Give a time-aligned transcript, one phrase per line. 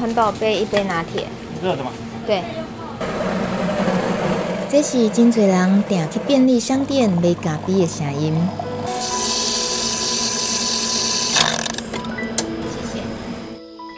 [0.00, 1.26] 环保杯一杯拿铁。
[1.62, 1.90] 热的吗？
[2.26, 2.42] 对。
[4.70, 8.34] 这是真侪人定去便利商店买咖啡的声音。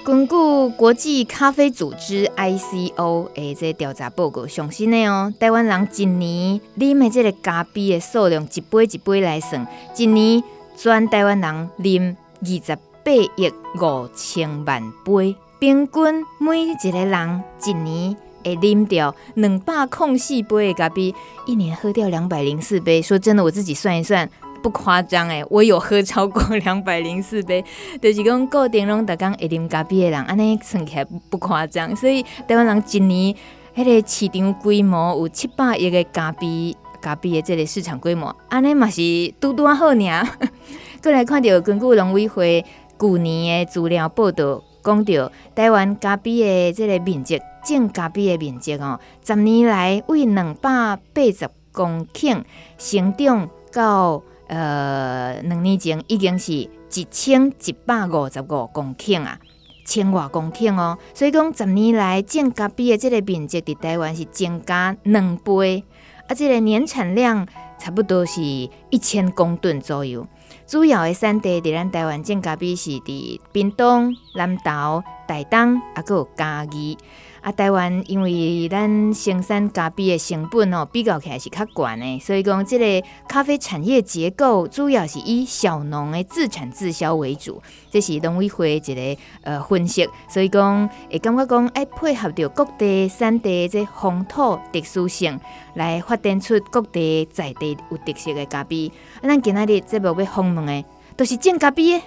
[0.04, 0.34] 根据
[0.76, 9.64] 国际咖啡组织 ICO 的这调查报告，上新的哦，台湾人一年啉的这个咖啡的数量，一杯一杯来算，
[9.96, 10.42] 一年
[10.76, 15.36] 全台湾人啉二十八亿五千万杯。
[15.62, 21.14] 平均每一个人一年会啉掉两百零四杯的咖啡，
[21.46, 23.00] 一年喝掉两百零四杯。
[23.00, 24.28] 说真的，我自己算一算，
[24.60, 27.64] 不夸张诶，我有 喝超过两百零四杯。
[28.00, 31.94] 就是讲固定拢逐工会啉咖啡的人，安尼算起来不夸张。
[31.94, 33.32] 所以台湾人一年
[33.76, 39.00] 迄个市场规模有七百亿个咖啡，咖啡的这个市场规模，安尼嘛是
[39.40, 39.94] 拄拄好尔。
[41.00, 42.64] 过来看到根据农委会
[42.98, 44.60] 去年的资料报道。
[44.82, 52.42] 讲到台湾咖啡的这个面积，种咖啡的面积哦，十年来为两百八十公顷，
[52.78, 59.38] 成长到呃两年前已经是一千一百五十五公顷啊，
[59.86, 60.98] 千外公顷哦。
[61.14, 65.84] 所以讲十年来种咖啡的这个面积，伫台湾是增加两倍，
[66.26, 67.46] 啊，这个年产量
[67.78, 70.26] 差不多是一千公吨左右。
[70.72, 76.96] 主要的产地伫咱台湾正咖啡是伫屏东、南投、台东，啊，有嘉义。
[77.42, 87.60] 啊，台湾因为咱生产咖啡的成本哦，比较起来是较悬的，所以讲这个咖啡产业结构主要是以小农的自产自销为主，
[87.90, 90.08] 这是农委会一个呃分析。
[90.28, 95.40] 所以讲会感觉讲爱配合着各地产地这风土特殊性，
[95.74, 98.86] 来发展出各地在地有特色的咖啡。
[99.16, 100.84] 啊，咱今仔日节目要访问的
[101.16, 102.04] 都是种咖啡的。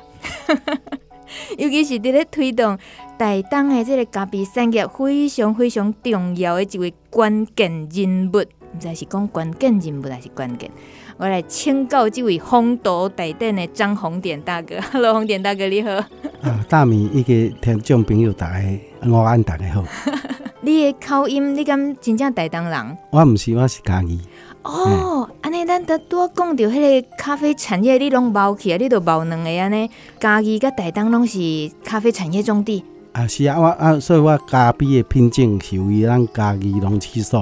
[1.58, 2.78] 尤其是伫咧推动
[3.18, 10.70] 台东的即个咖啡产业非常非常重要的一位关键人物，毋知是讲关键人物还是关键。
[11.18, 14.76] 我来请教这位风度台顶的张红典大哥。
[14.92, 15.92] Hello，弘典大哥你好。
[15.92, 18.66] 啊，大米一个听众朋友大家，
[19.10, 19.84] 我安大家好。
[20.62, 22.98] 你的口音，你敢真正台东人？
[23.12, 24.20] 我毋是，我是嘉义。
[24.66, 29.88] 哦，安尼咱得多讲到迄个咖啡产业，你拢包起来，你都包两个安尼。
[30.20, 31.40] 嘉义甲台东拢是
[31.84, 32.84] 咖啡产业重地。
[33.12, 37.42] 啊，是啊，我啊，所以我咖啡的品种是由于咱嘉义农试所，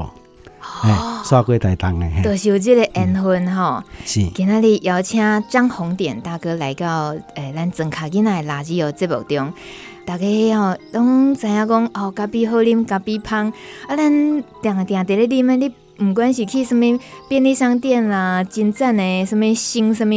[0.84, 3.82] 哦，刷过台东的，都是有这个缘分吼。
[4.04, 9.54] 是，今仔日邀请张红典大哥来到诶，咱庄卡囡仔的垃圾油节目中，
[10.06, 10.26] 大家
[10.58, 13.48] 吼拢知影讲哦，咖啡好啉，咖啡香，
[13.88, 14.12] 啊，咱
[14.62, 15.74] 定定伫咧啉的你。
[16.08, 20.16] 不管是去什么便利商店啦，真赞的什么新什么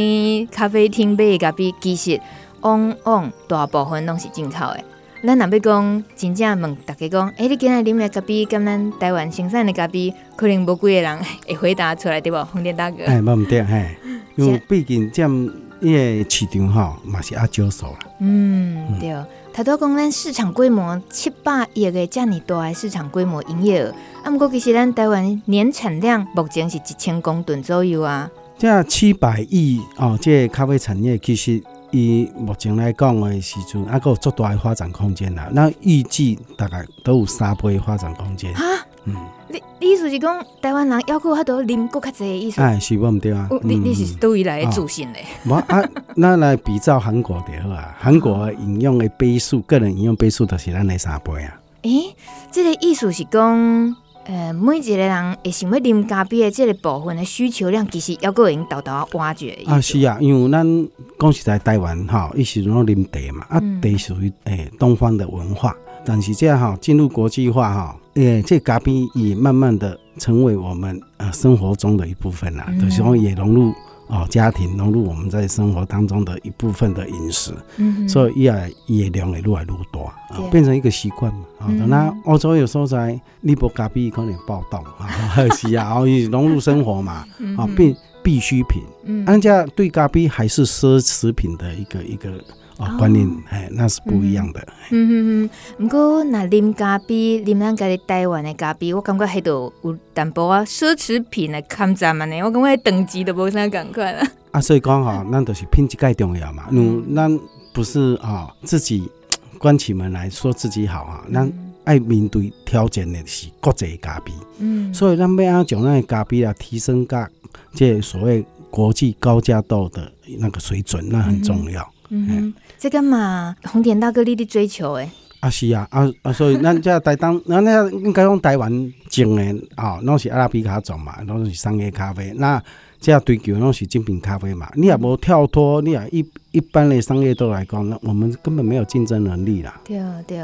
[0.51, 2.19] 咖啡厅买的咖啡，其实
[2.61, 4.83] 往往大部分拢是进口的。
[5.23, 12.37] 咱若要讲真正问大家讲，诶、欸，你今日啉的咖啡，跟咱台湾生产的咖啡，可能无几个人会回答出来，对不？
[12.45, 13.97] 红点大哥，哎，冇唔对，嘿，
[14.35, 15.31] 因为毕竟这样，
[15.79, 17.99] 因为市场吼嘛是阿少数啦。
[18.19, 19.15] 嗯，对。
[19.53, 23.91] 他都讲咱市场规模七八亿个这么大的市场规模营业额。
[24.27, 28.29] 啊，不过其实咱台湾年产量目前是一千公吨左右啊。
[28.57, 35.47] 这七百亿哦，这个、咖啡产业其实以目前来讲的时阵，还有足大的发展空间啦。
[35.53, 38.53] 那预计大概都有三倍发展空间。
[38.53, 38.65] 哈，
[39.05, 39.15] 嗯，
[39.47, 42.59] 你你意思是讲台湾人要够他都啉够较济的意思？
[42.59, 43.47] 哎，是无唔对啊。
[43.61, 45.23] 你你是倒位来的自信嘞？
[45.45, 45.81] 无、哦、啊，
[46.17, 47.95] 那来比照韩国的好啊。
[47.97, 51.61] 韩国饮用的杯数，个人饮用杯数都是咱的三倍啊。
[51.83, 52.15] 诶、欸，
[52.51, 53.95] 这个意思是讲。
[54.27, 59.57] 呃，每一个人会想要啉咖啡的这个部分的需求量，其实要个人豆豆挖掘。
[59.65, 60.87] 啊，是啊，因为咱
[61.17, 65.73] 讲实在台湾吼，一时拢啉茶嘛，啊，茶属于诶东方的文化，
[66.05, 73.73] 但是这样吼进入国际化吼，诶，这咖啡也慢慢的成为我们呃生活中的一部分啦，嗯、就是说也融入
[74.07, 81.67] 哦，家庭融入我们在生活当中的一部分的饮食，嗯，所以也也量也越来越多啊，变成一个习惯嘛啊。
[81.67, 85.09] 那欧洲有时候在你不咖啡可能暴动啊，
[85.55, 87.25] 是啊，然后融入生活嘛，
[87.57, 92.31] 啊，必必需品，嗯，人家对咖啡还是奢侈品的一个一个。
[92.77, 94.59] 啊，观念哎，那是不一样的。
[94.91, 95.11] 嗯嗯
[95.43, 102.41] 嗯，不过那啉咖啡，啉咱家己台湾的咖啡，我感觉还都有淡薄啊奢侈品的看涨嘛呢。
[102.43, 104.27] 我感觉等级都无啥感觉啦。
[104.51, 106.65] 啊，所以讲哈，咱都是品质介重要嘛。
[106.69, 107.39] 嗯，咱
[107.73, 109.09] 不是啊，自己
[109.57, 111.51] 关起门来说自己好啊，咱
[111.83, 114.31] 爱面对挑战的是国际咖啡。
[114.59, 117.27] 嗯，所以咱要将那个咖啡啊提升到
[117.73, 121.87] 这所谓国际高价度的那个水准，那很重要。
[122.09, 125.09] 嗯哼，这个嘛，红点大哥你的追求诶。
[125.39, 128.71] 啊是啊，啊啊，所以咱这台东， 咱那应该讲台湾
[129.09, 132.33] 种的啊，拢是阿拉比卡种嘛，拢是商业咖啡。
[132.37, 132.61] 那
[132.99, 134.67] 这追求拢是精品咖啡嘛。
[134.75, 139.79] 你也无跳脱，你也一一般的商业都来讲，那我们根本没有竞争能力啦。
[139.85, 140.43] 对对，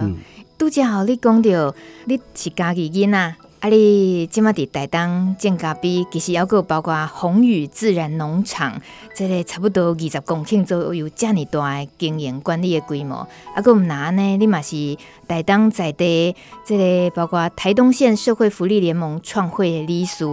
[0.57, 1.75] 拄则好你讲到
[2.05, 3.35] 你是家己囡仔。
[3.63, 3.69] 啊！
[3.69, 8.73] 你即马伫台东种咖啡，其实还阁包括宏宇自然农场，
[9.15, 13.25] 这个差不多二十公顷左右，遮尔大的经营管理的规模。
[13.55, 14.35] 啊，阁毋难呢？
[14.35, 14.97] 你嘛是
[15.29, 20.25] 台东在地，这个包括台东县社会福利联盟创会的理事，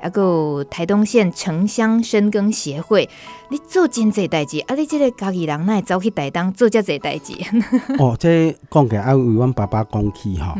[0.00, 3.06] 还阁台东县城乡深耕协会。
[3.50, 4.74] 你做真济代志，啊！
[4.74, 7.32] 你即个家己人，哪会走去台东做遮济代志？
[7.98, 10.54] 哦，即讲起来，爱为阮爸爸讲起吼，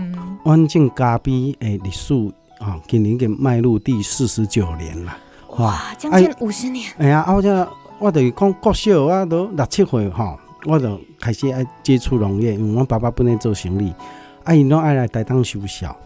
[0.45, 2.18] 阮种咖啡诶历史，
[2.59, 5.17] 吼，今年已经迈入第四十九年了，
[5.59, 6.91] 哇，将近五十年。
[6.99, 7.69] 哎呀，啊，我这
[7.99, 13.93] 我等于讲国小，我都六七岁吼，我就开始爱接触农业，因为阮爸爸本来做生意，
[14.45, 15.97] 啊，因拢爱来台东修小，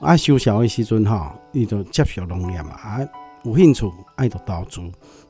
[0.00, 3.00] 啊，修小的时阵吼，伊就接触农业嘛，啊，
[3.44, 4.80] 有兴趣爱就投资。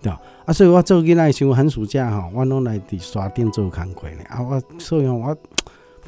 [0.02, 0.10] 对
[0.46, 4.24] 啊，所以我做囡仔时候寒暑假吼，我拢来伫山顶做工课呢。
[4.28, 5.36] 啊，我所以我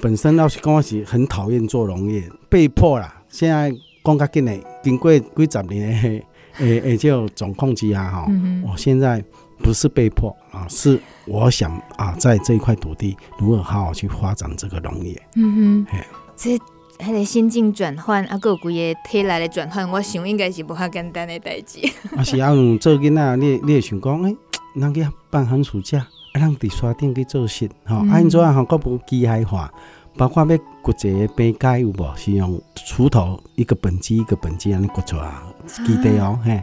[0.01, 3.23] 本身老实讲我是很讨厌做农业，被迫啦。
[3.29, 3.71] 现在
[4.05, 6.27] 讲较紧嘞，经过几十年诶
[6.59, 8.27] 诶诶，就总控之下哈。
[8.67, 9.23] 我现在
[9.59, 15.21] 不是被迫啊，是我想啊，在这一块土地如何好好去发展这个农业。
[15.37, 16.03] 嗯哼，
[16.37, 16.59] 这。
[16.99, 18.63] 迄个心境转换，啊，有几
[18.95, 21.81] 个体来的转换，我想应该是无遐简单的代志。
[22.15, 24.37] 啊是啊，做囡仔，你你会想讲，诶、欸，
[24.81, 29.73] 人家办寒暑假，啊，咱伫山顶去做事，吼、嗯，安怎啊，吼，佫无机械化，
[30.17, 32.17] 包括要骨一个杯盖有无？
[32.17, 35.33] 是用锄头一个本子一个本子安尼骨出来，
[35.67, 36.63] 基地哦，嘿，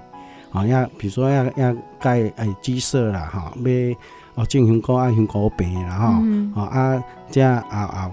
[0.51, 8.12] 啊要，比如说要要盖诶鸡舍啦，哈，要哦种香菇啊香菇病啦，吼、嗯，哦啊，这啊啊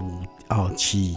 [0.49, 1.15] 有哦饲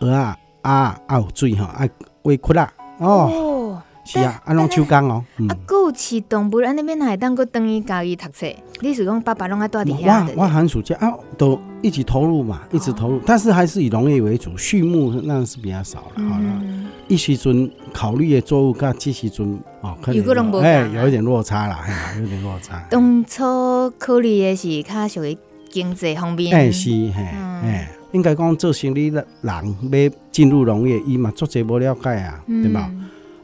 [0.00, 0.36] 鹅啊。
[0.62, 1.84] 啊啊有水吼，啊
[2.22, 3.61] 喂窟啦哦，哦
[4.04, 5.24] 是啊，啊拢手工哦。
[5.48, 8.46] 啊，阁有饲动物，安尼免海当阁等于家己读册。
[8.80, 10.26] 你是讲爸爸拢爱住伫遐？
[10.36, 16.28] 我我寒暑假啊，都一直投入嘛，一直投入，哦、但是还是以农业为主，畜牧那是比较少了。
[16.28, 22.84] 好了、嗯，一时阵考虑的作物，甲这时阵哦，可能哎有一点落差啦，哎，有点落差。
[22.90, 25.36] 当初考虑的是较属于
[25.70, 26.54] 经济方面。
[26.54, 27.88] 哎是，嘿，哎。
[28.12, 29.54] 应该讲做生意的人
[29.90, 32.90] 要进入农业，伊嘛做侪无了解啊，嗯、对吧？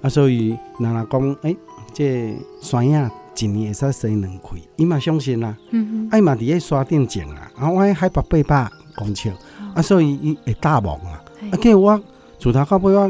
[0.01, 1.57] 啊，所以人若讲，诶、欸，
[1.93, 5.57] 这山影一年会使生两开，伊嘛相信啦。
[5.71, 6.19] 嗯嗯。
[6.19, 9.33] 伊嘛伫咧山顶种啊，啊，我海拔八百公尺，
[9.75, 11.23] 啊，所以伊会大忙啊。
[11.51, 12.01] 啊，计我
[12.39, 13.09] 自头到尾我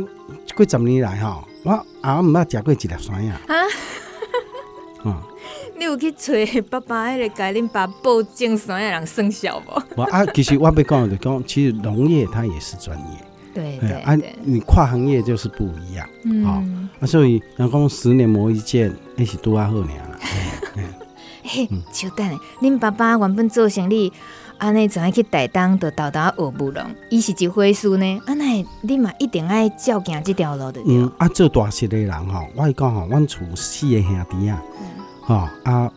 [0.57, 3.31] 几十年来吼，我啊毋捌食过一粒山影。
[3.31, 3.39] 啊。
[5.05, 5.17] 嗯。
[5.79, 6.33] 你有去找
[6.69, 9.83] 爸爸迄个甲恁爸报种山的人算数无？
[9.97, 13.28] 无啊，其实我要讲的讲，其实农业它也是专业。
[13.59, 16.09] 对对，对啊，你跨行业就是不一样。
[16.25, 16.45] 嗯。
[16.47, 16.63] 哦、
[17.01, 20.19] 啊，所以人讲十年磨一剑，那是拄啊好年啦。
[21.43, 24.13] 嘿，就等下，恁爸爸原本做生意，
[24.59, 26.85] 安尼怎爱去台东的豆豆学务农？
[27.11, 28.23] 伊是一回事呢？
[28.27, 30.81] 安尼你嘛一定爱照行这条路的。
[30.87, 34.63] 嗯，啊，做大事的人吼，我讲吼，阮厝四个兄弟啊。
[35.23, 35.91] 吼啊，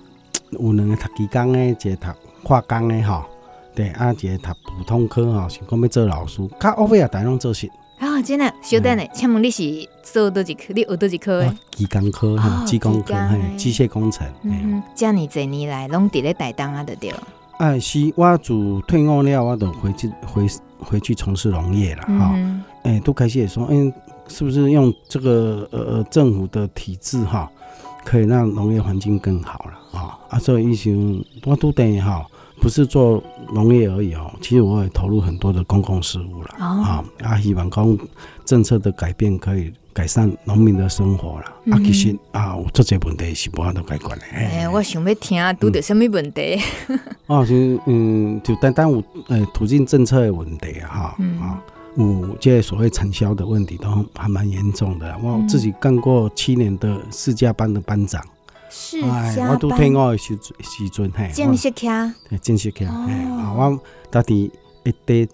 [0.51, 2.08] 有两个读技工的，一个读
[2.44, 3.25] 化工的吼，
[3.73, 7.69] 对啊，一个读普通科吼，想讲要做老师，较后尾也大拢做实。
[7.99, 10.73] 啊，真的，小等下，请问你是做多几科？
[10.73, 11.55] 你学多几科的？
[11.71, 13.15] 技工科、机工科、
[13.55, 14.27] 机械工程。
[14.43, 17.13] 嗯，这样这年来拢伫咧台东啊，对对。
[17.57, 18.53] 啊，是我自
[18.87, 20.47] 退伍了，我都回去回
[20.79, 22.35] 回去从事农业了哈。
[22.83, 23.93] 哎，都开始也说，嗯，
[24.27, 27.49] 是不是用这个呃政府的体制哈？
[28.03, 30.17] 可以让农业环境更好了啊！
[30.31, 32.25] 啊，所以以前我都等于哈，
[32.62, 34.32] 不是做农业而已哦。
[34.39, 37.03] 其实我也投入很多的公共事务了啊！
[37.24, 37.98] 啊，希望公
[38.46, 41.46] 政策的改变可以改善农民的生活了。
[41.65, 44.22] 嗯、啊，其实啊，有这些问题是无法度解决的。
[44.32, 46.60] 哎、欸，我想要听，拄着什么问题？
[47.27, 47.56] 哦，就
[47.88, 51.62] 嗯，就单单有呃途径政策的问题啊，哈、嗯，啊，
[51.98, 55.18] 有这些所谓产销的问题都还蛮严重的。
[55.22, 58.24] 我自己干过七年的试驾班的班长，
[58.71, 64.51] 世家班，我都退伍的时时阵，嘿，建设科，对，建设科，哎，啊，我到底
[64.85, 65.27] 一堆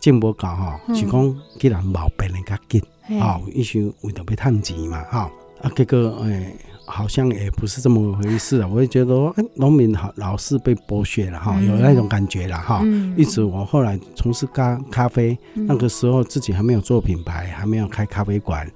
[0.00, 2.82] 进无搞哈，是讲既然毛病人较紧。
[3.20, 5.30] 好，一些为了被探级嘛，哈
[5.62, 6.54] 啊，结果诶，
[6.84, 8.68] 好像也不是这么回事啊。
[8.70, 12.82] 我就觉得，哎，农民好老是被剥削了哈，有那种感觉了哈。
[13.16, 18.70] 一直我后来从事咖咖啡，那个时候自己还没有做品牌，还没有开咖啡馆，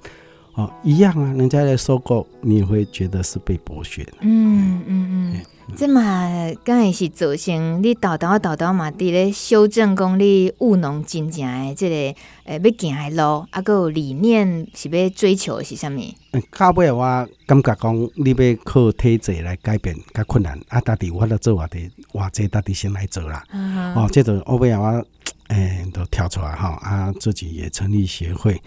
[0.55, 4.13] 哦，一样啊，人家来收购，你也会觉得是被剥削的。
[4.21, 5.41] 嗯嗯嗯。
[5.77, 6.03] 这嘛，
[6.63, 11.95] 刚才是造成你豆豆豆豆嘛，伫咧修正讲你务农真正诶，即个
[12.43, 15.99] 诶要行诶路，啊个理念是要追求的是啥物？
[16.55, 21.79] 到尾我感觉讲，你要靠体制来改变较困难，啊，家己我咧做我的
[22.11, 23.41] 我，这家己先来做啦。
[23.51, 23.97] Uh.
[23.97, 24.85] 哦，这个后尾我
[25.47, 28.61] 诶、欸、 都跳出来哈，啊，自己也成立协会，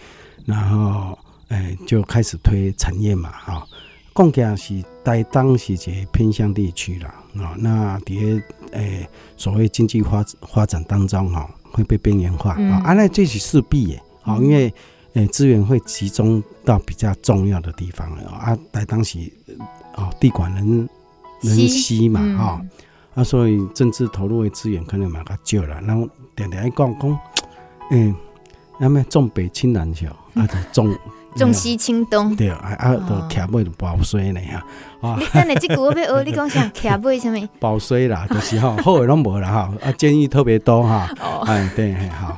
[0.46, 1.16] 然后
[1.48, 3.62] 诶、欸、就开始推产业嘛，哈、哦。
[4.14, 14.72] 讲起来是在当时一个偏乡地区啦，啊，那啲诶所谓经济发发展当中哈，会被边缘化啊，啊，那这是势必的，啊，因为
[15.12, 19.18] 诶资源会集中到比较重要的地方啊，在当时
[19.96, 20.88] 哦地广人
[21.42, 22.66] 人稀嘛，哈，
[23.16, 27.18] 啊，所以政治投入的资源可能嘛较少了，然后点点讲讲，
[27.90, 28.16] 嗯，
[28.80, 30.90] 那么重北轻南小 啊，重。
[31.36, 34.40] 重西轻东，对啊，啊，都徛尾就包衰呢
[35.00, 35.16] 哈。
[35.18, 36.68] 你等下这句我要学， 你讲啥？
[36.74, 37.48] 徛尾什么？
[37.60, 41.08] 包衰啦， 就是哈，好的拢无啦哈，啊，建议特别多哈。
[41.20, 42.36] 哦，哎，对，好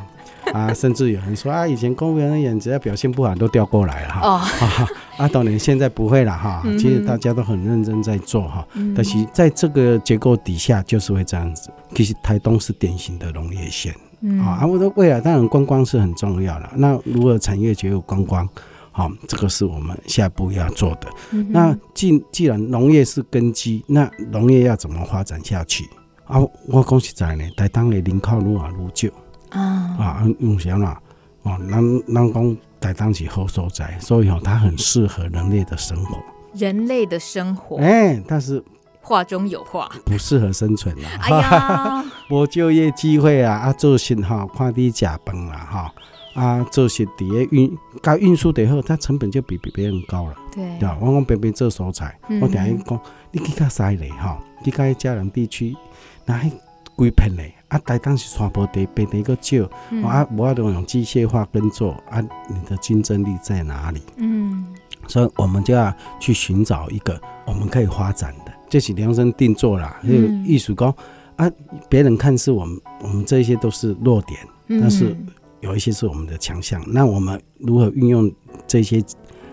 [0.52, 4.20] 啊， 甚至有人说啊，以前公务员的人只要表现不好都调过来了哈。
[4.22, 4.40] 哦，
[5.16, 6.62] 啊，当然现在不会了哈。
[6.78, 11.70] 其实大家都很认真在做哈，但是在这个结构底下就是会这样子。
[11.94, 13.94] 其实台东是典型的农业县，
[14.42, 16.70] 啊，我说未来当然观光是很重要了。
[16.76, 18.46] 那如何产业结合观光？
[18.98, 21.08] 好，这个是我们下一步要做的。
[21.30, 25.84] 嗯、那既既然农业是根基，那农业要怎么发展下去？
[26.24, 29.08] 啊，我讲实在呢，台东的人口愈来愈少
[29.50, 29.62] 啊
[30.00, 31.00] 啊，用啥啦？
[31.44, 36.18] 哦，咱咱讲台东是好所在，所以哦，它很适合人类的生活。
[36.54, 38.60] 人类的生活，哎、欸，但是
[39.00, 41.08] 话中有话，不适合生存啦。
[41.20, 45.94] 哎呀， 无就业机会啊，啊，做新哈，快递甲崩了哈。
[46.34, 50.34] 啊，做些底下运，该运输的好，它成本就比比别人高了。
[50.52, 50.96] 对，对吧？
[51.00, 53.00] 我讲别别做蔬菜，嗯、我等下讲，
[53.32, 55.74] 你去较西嘞哈，你较嘉南地区，
[56.24, 56.50] 那还
[56.94, 57.52] 规片嘞。
[57.68, 64.00] 啊，台东是山坡地，平地个少，嗯、啊，无法度用机械化耕作，啊，你的竞争力在哪里？
[64.16, 64.64] 嗯，
[65.06, 69.98] 所以我们就要去寻找一个我们可以发展的，这是量身定做啦。
[70.02, 70.94] 嗯，艺术工
[71.36, 71.50] 啊，
[71.88, 75.16] 别人看是我们，我们这些都是弱点，嗯、但是。
[75.60, 78.30] 有一些是我们的强项，那我们如何运用
[78.66, 79.02] 这些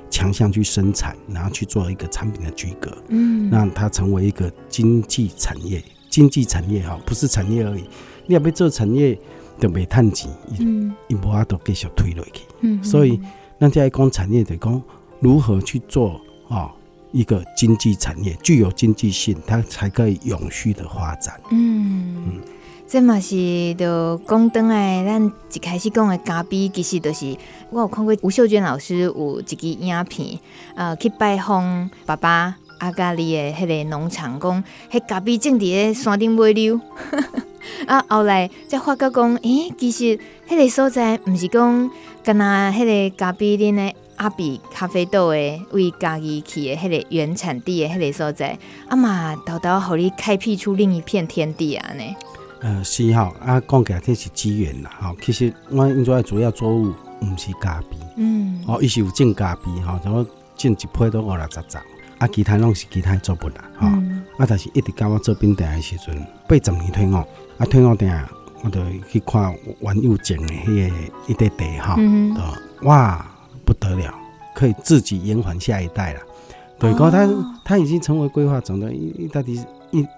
[0.10, 5.84] 强项去生产，然后去做一个产品的区隔，嗯，让它成为一个经济产业。
[6.10, 7.84] 经济产业哈，不是产业而已。
[8.26, 9.20] 你要被做产业
[9.60, 13.20] 的煤炭钱，嗯，一波啊都继续推落去，嗯，所以
[13.58, 14.82] 那在讲产业的讲
[15.20, 16.72] 如何去做啊，
[17.12, 22.42] 一个经济产业具有经济性，它才可以永续的发展，嗯嗯。
[22.88, 27.36] 这嘛是就讲转来，咱一开始讲的咖啡，其实就是
[27.72, 30.40] 我有看过吴秀娟老师有一支影片，
[30.76, 36.80] 呃，去拜访爸爸阿咖哩的迄个农场，讲迄咖啡种伫咧山顶尾溜，
[37.88, 41.92] 啊，后来才发觉讲，诶、其实迄个所在毋是讲
[42.24, 52.04] 干那迄个咖啡店的阿比咖啡豆的为家己去的迄个原产地的迄个所在，啊嘛，豆豆互你开辟出另一片天地啊呢。
[52.66, 55.16] 呃，是哈，啊，讲起来这是资源啦，哈。
[55.22, 56.92] 其实我因做主要作物
[57.22, 60.26] 毋是咖啡，嗯，哦，伊是有种咖啡，哈，然后
[60.58, 61.80] 种一批都五六十张，
[62.18, 63.88] 啊，其他拢是其他作物啦，哈。
[63.94, 68.28] 嗯、啊，但是一直到我做冰店的时阵，八十年退伍，啊，退伍店，
[68.64, 68.82] 我就
[69.12, 70.96] 去看王又种的迄个
[71.28, 72.36] 一块地，哈，嗯、
[72.82, 73.24] 哇，
[73.64, 74.12] 不得了，
[74.56, 76.20] 可以自己延缓下一代了。
[76.80, 77.30] 对，讲他
[77.64, 79.64] 他已经成为规划种的，伊伊到底。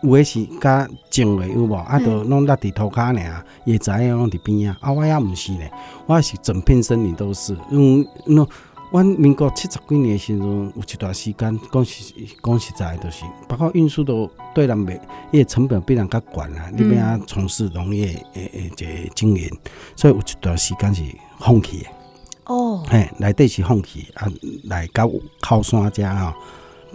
[0.04, 1.76] 有诶是甲种诶有无？
[1.76, 4.78] 啊，都拢落伫涂骹尔，叶子拢伫边啊。
[4.82, 5.72] 啊，我也毋是咧，
[6.06, 7.56] 我是整片森林都是。
[7.72, 8.48] 嗯，喏，
[8.92, 15.00] 阮民国七十几年诶时阵，有一段时间，讲实讲实在，就是包括运输都对人袂，
[15.32, 16.70] 伊诶成本比人较悬啊。
[16.74, 19.50] 你边啊从事农业诶诶一个经营，
[19.96, 21.04] 所以有一段时间是
[21.40, 21.88] 放弃诶。
[22.46, 24.26] 哦，嘿，内底是放弃啊，
[24.64, 25.10] 来到
[25.42, 26.34] 靠山遮吼，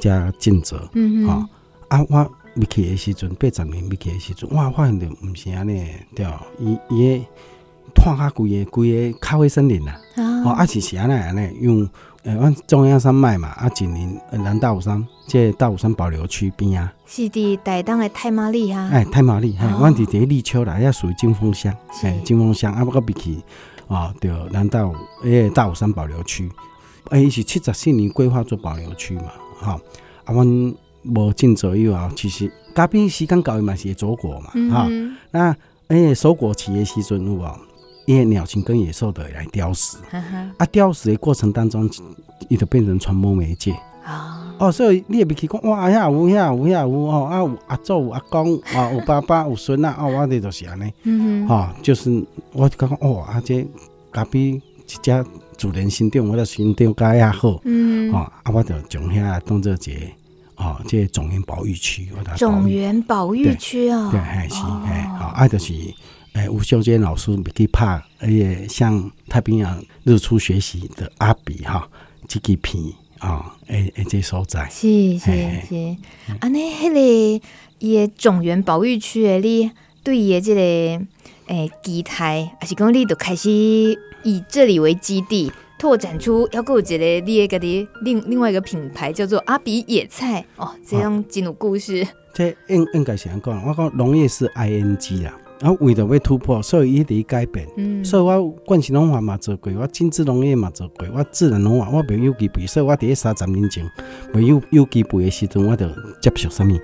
[0.01, 1.45] 遮尽责，嗯吼
[1.89, 6.27] 啊，我要去的时阵，八十年要去的时阵，我发现着毋是安尼，对，
[6.59, 7.25] 伊伊个
[7.95, 10.01] 破较规个规个咖啡森林啦，
[10.45, 11.89] 哦，啊是是安尼安尼用。
[12.25, 23.43] 诶，阮中央山脉嘛，啊，一年南大武山，即大武山保留区边啊，是伫台东的太麻里哈，哎，太麻里，嘿，阮伫伫立秋啦，也属于金峰乡，哎，金峰乡啊，不过比起
[23.89, 24.95] 啊，着南大武
[25.25, 26.49] 诶大武山保留区，
[27.11, 29.81] 诶，伊是七十四年规划做保留区嘛，哈，
[30.25, 34.89] 啊，阮无尽左右啊，其实咖啡时间到伊嘛是会走果嘛，哈，
[35.31, 35.57] 那
[35.89, 37.51] 诶收果期的时阵有无？
[38.05, 39.97] 因为鸟禽跟野兽的来叼食，
[40.57, 41.89] 啊，叼食的过程当中，
[42.49, 43.75] 伊就变成传播媒介。
[44.59, 50.93] 哦，所以你也别去讲哇，遐有遐有遐有哦，啊有阿祖有阿公啊，有爸爸有孙啊，哦，我哋就是安尼。
[51.05, 53.65] 嗯哈、哦，就是我就讲哦，啊这
[54.11, 54.61] 咖啡一
[55.01, 55.25] 家
[55.57, 57.61] 主人心中，我的心中加遐好。
[57.65, 58.13] 嗯。
[58.13, 59.93] 哦，啊，我就从遐当做一个
[60.63, 62.09] 哦，这个种源保育区。
[62.37, 64.11] 种源保育区啊。
[64.11, 64.55] 对，还是
[64.87, 65.73] 哎，好，啊，就是。
[66.35, 71.87] 诶，吴秀娟老师去拍，而且向太平洋日出学习的阿比哈，
[72.27, 72.83] 这个片
[73.19, 75.27] 啊，诶诶，这所在是是
[75.69, 75.97] 是，
[76.41, 77.47] 啊，那迄个
[77.81, 79.71] 伊个种源保育区诶，你
[80.03, 80.61] 对伊个这个
[81.49, 85.53] 诶期待，还是讲你都开始以这里为基地，
[85.83, 92.07] 拓展出要有一个你个的另另外一个品牌，叫做阿比野菜哦，这样真有故事。
[92.33, 95.37] 这应应该是安讲，我讲农业是 I N G 啊。
[95.61, 97.67] 啊，为着要突破，所以一直改变。
[97.77, 103.85] 嗯，所以我惯行农法嘛做过，我精致农业嘛做过，我自然农法我没有机肥，所以我第三十年前
[104.33, 105.89] 没有有机肥的时阵，我就
[106.21, 106.79] 接触什么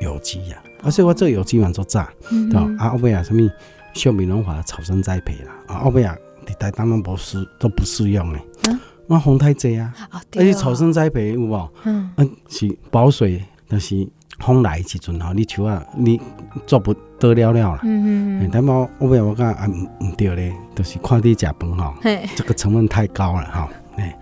[0.00, 0.56] 有机呀。
[0.82, 2.66] 啊，所以我做有机嘛做早，对吧？
[2.78, 3.46] 啊，后尾啊什么
[3.92, 6.16] 小米农法草生栽培啦，啊，后尾啊
[6.58, 8.40] 在台东都不适都不适用诶。
[8.68, 11.70] 嗯，我风太济啊，而且草生栽培有无？
[11.84, 12.10] 嗯，
[12.48, 14.08] 是保水，但是。
[14.40, 16.20] 风来时阵吼，你树啊，你
[16.64, 17.80] 做不得了了啦。
[17.82, 21.92] 嗯嗯，但我我讲我讲啊，唔唔对咧，就是看你食饭吼，
[22.36, 23.68] 这个成本太高了哈。
[23.96, 24.16] 哎，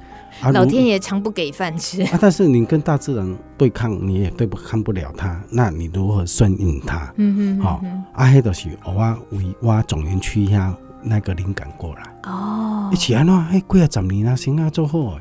[0.53, 2.19] 老天爷常不给饭吃啊。
[2.19, 7.13] 但是你跟大自然对抗，你也对不抗不了它，那你如何顺应它？
[7.19, 7.83] 嗯嗯，好，
[8.15, 10.75] 啊，迄就是我为我种园区遐
[11.07, 12.03] 那个灵感过来。
[12.31, 15.19] 哦，以前啊，迄几啊十年啊，生啊做好。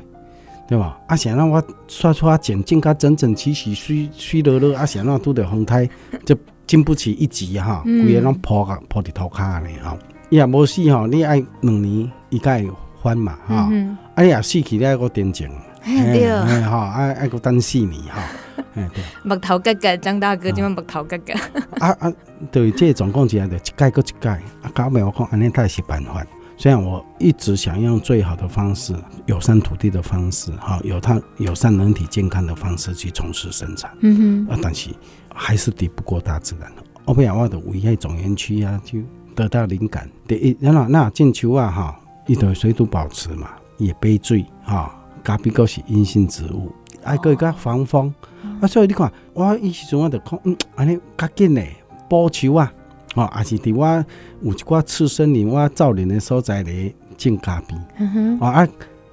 [0.68, 0.98] 对吧？
[1.06, 5.88] 啊，想让我刷刷剪剪甲整整齐齐、水水落落，啊，想让拄着风台
[6.24, 9.96] 就经不起一击哈，规个拢破个破伫涂骹呢哈。
[10.28, 12.68] 伊也无死吼，你爱两年伊甲会
[13.00, 13.54] 翻嘛哈。
[14.16, 15.48] 啊，你也死去了个电竞，
[15.84, 16.28] 对，
[16.64, 18.20] 哈，爱爱个等四年哈。
[18.74, 19.02] 哎，对。
[19.22, 21.32] 木头哥哥，张大哥，今晚木头哥哥。
[21.78, 22.12] 啊啊，
[22.50, 26.24] 对，这总共起来就一届过一届，啊，搞袂我讲安尼才是办法。
[26.58, 28.94] 虽然我一直想用最好的方式，
[29.26, 34.88] 友善土地的方式，哈，有它友善人体健康的方式去从事生产，嗯哼，啊，但是
[35.34, 36.72] 还是抵不过大自然。
[37.04, 38.98] 我不要我的危害种园区啊，就
[39.34, 40.10] 得到灵感。
[40.26, 46.72] 第一，然后那进球啊，哈，一头水土保持嘛，也杯水哈，咖啡都是阴性植物，
[47.04, 48.12] 还可以加防风。
[48.60, 51.76] 啊，所以你看，我伊时阵我就看，嗯，安尼较紧嘞，
[52.08, 52.72] 补球啊。
[53.14, 53.86] 哦，也是伫我
[54.42, 57.74] 有一寡次森林，我造林的所在咧种咖啡。
[57.98, 58.38] 嗯哼。
[58.40, 58.68] 哦啊，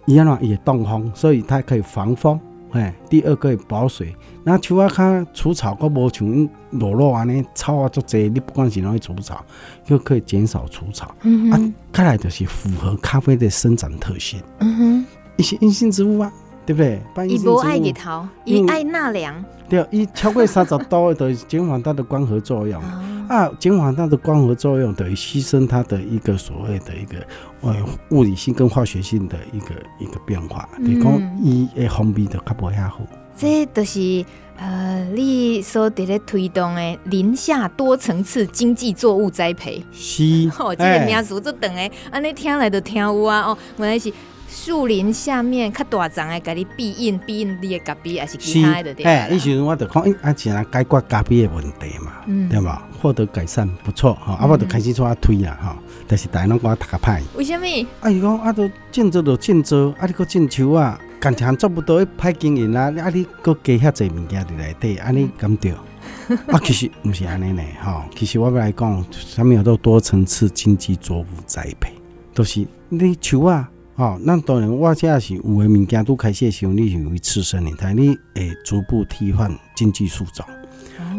[0.05, 2.37] 伊安怎也挡风，所以它可以防风。
[2.71, 4.13] 哎，第二个保水。
[4.43, 9.45] 那像我看除草，佫无像裸露安尼草啊足济，你不管是哪去除草，
[9.87, 11.15] 又可以减少除草。
[11.21, 11.51] 嗯哼。
[11.51, 14.41] 啊，看来就是符合咖啡的生长特性。
[14.59, 15.05] 嗯哼。
[15.37, 16.29] 一些阴性植物啊，
[16.65, 17.01] 对不对？
[17.27, 19.43] 伊无爱日头，伊爱纳凉。
[19.67, 22.81] 对，伊超过三十度， 就减缓它的光合作用。
[23.27, 27.17] 啊，减缓它的光合作用，等于牺牲它的一个所谓的一个
[27.61, 27.75] 呃
[28.11, 29.67] 物理性跟化学性的一个
[29.99, 30.67] 一个变化。
[30.77, 32.99] 你讲伊诶风味就较无遐好。
[33.35, 34.23] 这都是
[34.57, 39.83] 呃，你所伫咧推动的林下多层次经济作物栽培。
[39.91, 40.23] 是，
[40.59, 43.41] 哦，这个名词做长诶，安尼听来就听有啊。
[43.41, 44.13] 哦，原来是。
[44.53, 49.03] 树林下面较大丛的，给你庇荫庇荫你的咖啡，还是其他的对？
[49.03, 52.87] 哎，以前我就看，哎，啊，只能解决咖啡的问题嘛，嗯、对吧？
[53.01, 55.75] 获得改善不错哈，啊，我就开始做啊推啦哈，
[56.07, 57.19] 但是大家拢讲读较歹。
[57.35, 57.65] 为什么？
[57.99, 65.71] 啊，伊讲啊，都种植就种植，啊，你搁种树啊，干一项做不到，歹经营啊，啊，你搁加遐济物件伫内底，安尼敢对？
[65.71, 71.91] 啊，其实毋是安尼呢，吼，其实我要来讲，啥物有都多层次经济作物栽培，
[72.35, 73.67] 都是你树啊。
[73.95, 80.45] 哦，那当然，我这是有的物件都开始的时候，你是为次生的，但你会逐步替换经济塑造。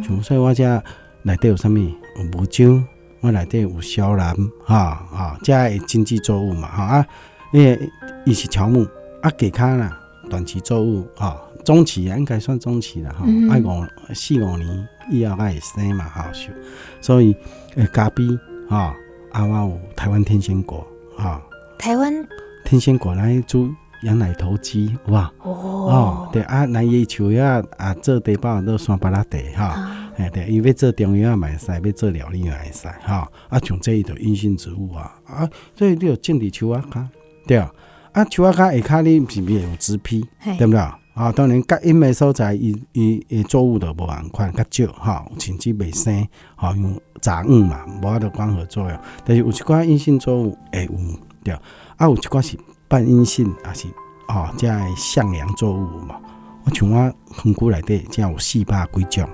[0.03, 0.83] 像说我这
[1.23, 1.75] 内底有啥物？
[2.17, 2.83] 有木椒，
[3.21, 7.07] 我内底有小兰，哈、哦、哈，这、哦、个经济作物嘛，哈啊，
[7.53, 7.79] 因为
[8.27, 8.85] 伊是乔木
[9.23, 9.97] 啊，给卡啦，
[10.29, 16.31] 短期作物哈，中期啊应该算中期了哈，爱五四五年以后爱生嘛哈，
[17.01, 17.35] 所以
[17.77, 18.25] 诶咖啡
[18.69, 18.95] 哈，
[19.31, 21.41] 啊我有台湾天仙果哈，
[21.79, 22.13] 台湾
[22.65, 23.73] 天仙果来煮
[24.03, 29.91] 羊奶头鸡哇哦，对啊，南叶树呀啊做地包都山巴拉地哈。
[30.17, 37.09] 哎，对，伊要做中药买使，要做料理买使，哈，啊，像这一种阴性植物啊，啊，所以你有种地树仔脚，
[37.47, 37.57] 对。
[37.59, 37.73] 啊，
[38.13, 40.25] 啊，树仔脚下骹你是不是有植皮，
[40.57, 40.79] 对不对？
[41.15, 46.25] 啊，当然隔阴的所在，伊伊伊作物都无共款，较少，哈，甚至未生，
[46.55, 50.91] 哈，用杂物嘛，无法度光合作用，但是有一寡阴性作物会有，
[51.43, 51.59] 对，
[51.97, 53.89] 啊，有一寡是半阴性，也是，
[54.29, 56.17] 哦，即个向阳作物嘛，
[56.65, 59.29] 我像我园区内底，即有四百几种。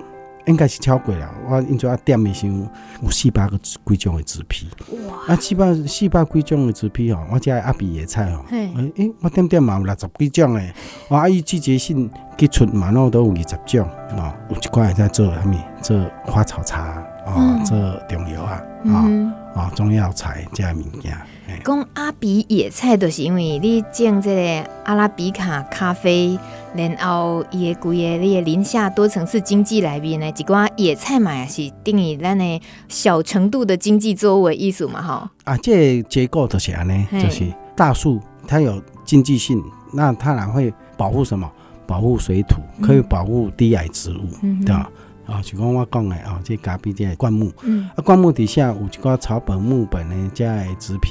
[0.47, 2.67] 应该是超过了，我因做啊店的时候
[3.03, 4.67] 有四百个几种的植皮，
[5.07, 5.15] 哇！
[5.27, 10.73] 啊四百四百几种的植皮哦，我家阿比野菜哦，诶诶、欸，我店店嘛有六十几种诶，
[11.09, 15.53] 我啊伊季节性结出嘛，拢都有二十种哦，有一寡会在做啥物？
[15.79, 16.81] 做花草茶
[17.23, 17.77] 啊，做
[18.09, 19.05] 中药啊，啊
[19.53, 21.15] 啊中药材这物件。
[21.63, 26.37] 讲阿比野菜，就是因为你种这个阿拉比卡咖啡。
[26.73, 35.31] 然后伊个规个你个林下多层次经济里面呢，一寡野菜嘛也是定义咱的小程度的经济作物的意思嘛，哈。
[35.43, 37.43] 啊，这个结构就是安尼，就是
[37.75, 39.61] 大树它有经济性，
[39.91, 41.51] 那它然会保护什么？
[41.85, 44.89] 保护水土，可以保护低矮植物，嗯、对吧？
[45.25, 50.45] 啊，就讲我讲的啊，这咖啡这灌木，嗯、啊，灌木底下有一个草本、木本的这
[50.79, 51.09] 植被，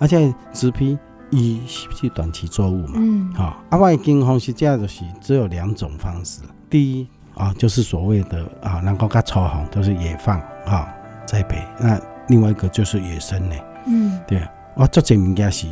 [0.00, 0.98] 而且植被。
[1.30, 6.42] 一是短期作物嘛，嗯，好、哦，啊，外经方式这就是只有两种方式。
[6.70, 10.94] 第一啊，就是所谓的啊，能够较粗红都是野放啊
[11.26, 11.60] 栽培。
[11.80, 15.66] 那另外一个就是野生的，嗯，对，我做这物件是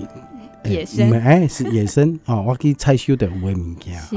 [0.64, 4.16] 野生，哎、欸，是野生哦，我去采收的有诶物件，是。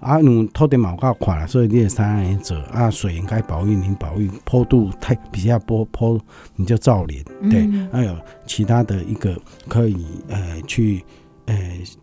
[0.00, 6.18] 啊，用土地嘛有够宽了，所以你也三样做啊，水应该保育，您保育坡度太比较坡坡，
[6.56, 11.04] 你就造林，对，还、有其他的一个可以呃去
[11.46, 11.54] 呃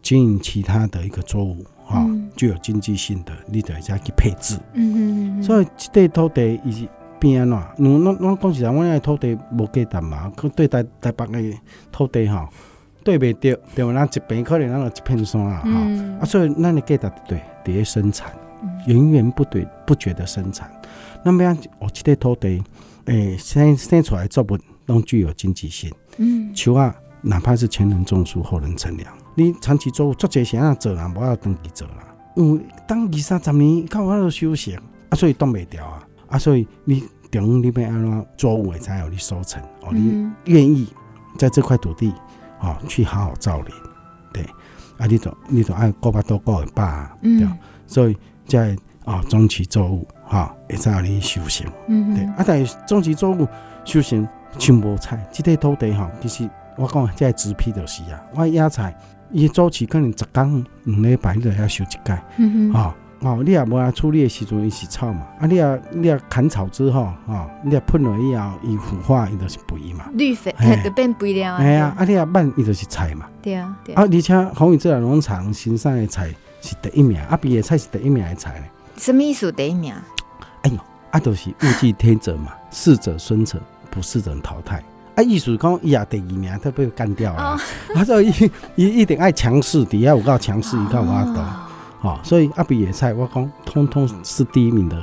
[0.01, 2.05] 经营其他的一个作物哈，
[2.36, 4.57] 具、有经济性的，你得再去配置。
[4.73, 5.43] 嗯嗯嗯。
[5.43, 6.88] 所以这块土地伊是
[7.19, 7.83] 变安怎？
[7.83, 11.57] 侬侬侬讲实在，我那土地无价值嘛，可对台台北的
[11.91, 12.47] 土地哈。
[13.07, 13.57] 对不对？
[13.73, 13.91] 对吧？
[13.93, 18.33] 那一边可能那个一片山啊，哈、嗯、啊，所以那你给他对，得生产，
[18.85, 20.69] 源源不对不绝的生产。
[21.23, 22.61] 那么样，我这块土地，
[23.05, 25.89] 诶，生生出来作物拢具有经济性。
[26.17, 31.93] 嗯，树啊，哪怕是前人种树，后人乘凉，你长期作物做这些啊，做人不要长期做了。
[32.35, 34.83] 嗯，当二三十年靠我都休息啊，
[35.15, 40.89] 所以冻袂掉啊，啊，所以你等你要安怎作物才有你收成哦，你愿意
[41.37, 42.13] 在这块土地。
[42.59, 43.73] 哦，去好好造林，
[44.33, 44.43] 对，
[44.97, 53.47] 啊，你都你都按过把多过一把，对，嗯、所以在啊、哦、中期作物哈，会使让你修行，嗯，对，啊，但是中期作物
[53.85, 58.95] 修行像无菜，即块土地哈，其实我讲这植批就是啊，我野菜
[59.31, 62.95] 伊周期可能十工两礼拜你都要收一届，嗯哼，啊。
[63.21, 65.25] 哦，你也无啊处理的时阵，伊是草嘛。
[65.39, 70.06] 啊，你也你也砍草之后，哦，你也喷落以后，伊腐化，伊就是肥嘛。
[70.13, 70.53] 绿肥
[70.84, 71.62] 就变肥了啊。
[71.62, 73.25] 系啊，啊，你也慢，伊就是菜嘛。
[73.41, 74.01] 对啊，对啊。
[74.01, 76.30] 而且鸿宇自然农场新上的菜
[76.62, 78.65] 是第一名，啊比野菜是第一名的菜呢。
[78.97, 79.51] 什么意思？
[79.51, 79.93] 第一名？
[80.62, 80.77] 哎呦，
[81.12, 84.84] 啊，都是物竞天择嘛，适者生存，不适者淘汰。
[85.15, 87.41] 啊，意思讲伊也第二名，他被干掉了。
[87.95, 91.43] 啊，所以伊伊一定爱强势，底下有够强势，伊够我懂。
[92.07, 94.95] 哦，所以阿比野菜，我讲通通是第一名的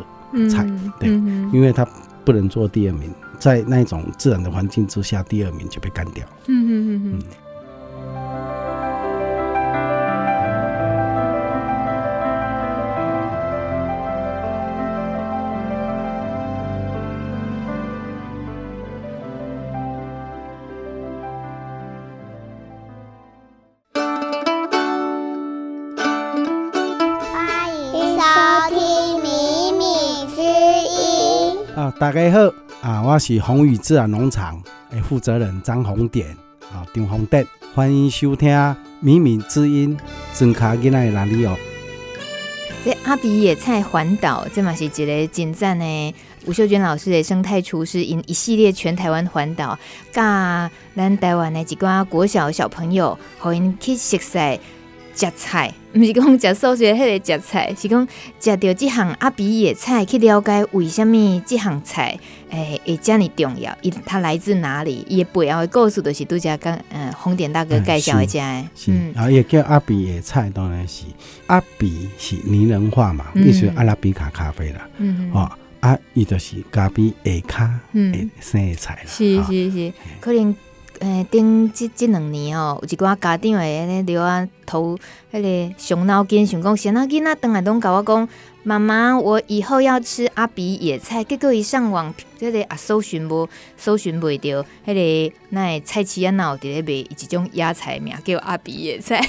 [0.48, 1.86] 菜，嗯、对，嗯、因为它
[2.24, 6.26] 不能做第二名，在那种自然的环境之下，第二名就被干掉。
[6.46, 7.22] 嗯嗯嗯嗯。
[31.96, 32.52] 大家好，
[32.82, 36.28] 啊，我是宏宇自然农场的负责人张宏典，
[36.72, 38.50] 啊，张宏典，欢迎收听
[38.98, 39.96] 《敏敏之音》，
[40.36, 41.56] 真卡囡仔哪里哦？
[42.84, 46.14] 这阿比野菜环岛，这嘛是一个真赞的
[46.46, 49.78] 吴秀娟老师的生态厨师，因一系列全台湾环岛，
[50.10, 54.60] 甲咱台湾的几个国小小朋友，互因去熟悉
[55.14, 58.06] 食菜，毋是讲食素食迄个食菜，是讲
[58.40, 62.18] 食到即项阿比野菜，去了解为虾物即项菜
[62.50, 65.04] 诶会遮尔重要，伊它来自哪里？
[65.08, 68.44] 伊背后的故事就是拄则讲嗯红点大哥介绍的遮个，
[68.88, 71.04] 嗯，然后也叫阿比野菜，当然是
[71.46, 75.30] 阿比是拟人化嘛，意思阿拉比卡咖啡啦，嗯。
[75.32, 75.50] 哦，
[75.80, 78.30] 啊，伊就是咖啡下骹嗯。
[78.40, 80.54] 生的菜啦，是是是，可能。
[81.30, 84.98] 顶即即两年哦，有一寡家长诶，咧留啊头，
[85.32, 88.28] 迄个伤脑筋，想讲先仔囡仔，当来拢甲我讲，
[88.62, 91.22] 妈妈，我以后要吃阿比野菜。
[91.24, 94.94] 结果伊上网，即个啊搜寻无，搜寻袂着，迄
[95.28, 99.26] 个那菜市啊，哪有伫咧卖一种野菜名叫阿比野菜，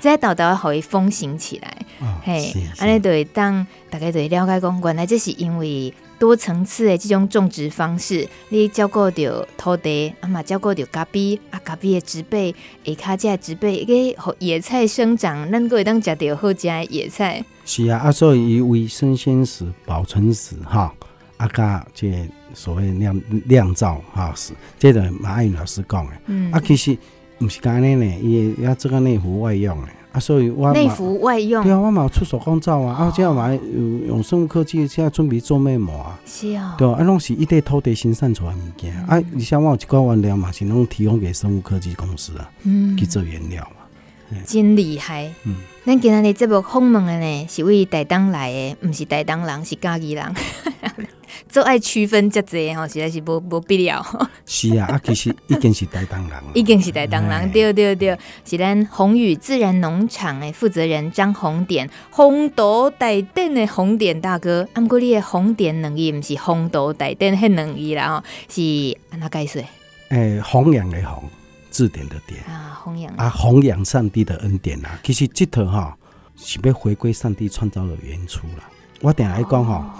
[0.00, 5.92] 再豆豆互伊风行起来，哦、嘿，安尼就会当大家就会了解讲，原来这是因为。
[6.22, 12.54] 多层次的这种种植方式，你照顾着土地，啊嘛照顾着咖啡，啊咖啡的植被，
[12.84, 17.44] 下卡这植被，给野菜生长，咱个会当食到好食的野菜。
[17.64, 20.94] 是啊，啊所以伊为生鲜食、保存食，哈，
[21.38, 26.96] 啊加这所谓酿酿造哈是，这个马爱云老师讲的，嗯，啊其实
[27.36, 29.88] 不是干尼呢，伊要这个内服外用的。
[30.12, 33.60] 啊，所以我内服外用，对啊，我嘛有出手工皂啊，哦、啊，这样嘛有
[34.06, 50.34] 用生物科技，现在准备做面膜啊，是啊，对啊，啊，拢是一块土地生产出来物件，嗯、啊，而且我有一寡原料嘛，是拢提供给生物科技公司啊，嗯，去做原料嘛，真厉害，嗯，咱今日节目访问的呢，是为台东来的，不是台东人，是家己人。
[51.52, 54.02] 做爱区分这侪吼，实在是无无必要。
[54.46, 64.66] 是啊，啊，其实已经是台东人了， 已经是台东人，对对对，是咱宏宇自然农场的负责人张红典，红豆带电的红典大哥。
[64.72, 69.62] 啊，毋过你的红典两字毋是红豆带电迄两字啦吼，是安怎解说？
[70.08, 71.22] 诶，弘扬的弘，
[71.70, 74.98] 字典的典啊，弘扬啊，弘扬上帝的恩典啊。
[75.02, 75.94] 其实这套哈
[76.34, 78.66] 是要回归上帝创造的原初啦。
[79.02, 79.94] 我等下来讲哈。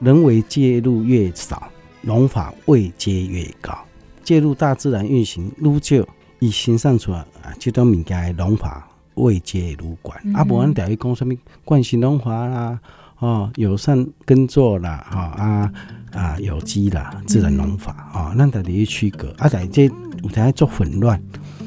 [0.00, 1.68] 人为介入越少，
[2.02, 3.76] 农法位阶越高。
[4.22, 6.06] 介入大自然运行愈少，
[6.38, 10.12] 伊生产出来啊，这种物件的农法位阶愈悬。
[10.24, 11.34] 嗯、啊，无咱条伊讲什么
[11.64, 12.78] 惯性农法啦，
[13.18, 15.72] 哦，友善耕作啦，哈、哦、啊
[16.12, 19.30] 啊有机啦，自然农法啊，咱得去区隔。
[19.38, 19.86] 啊，在这
[20.22, 21.20] 有在做混乱，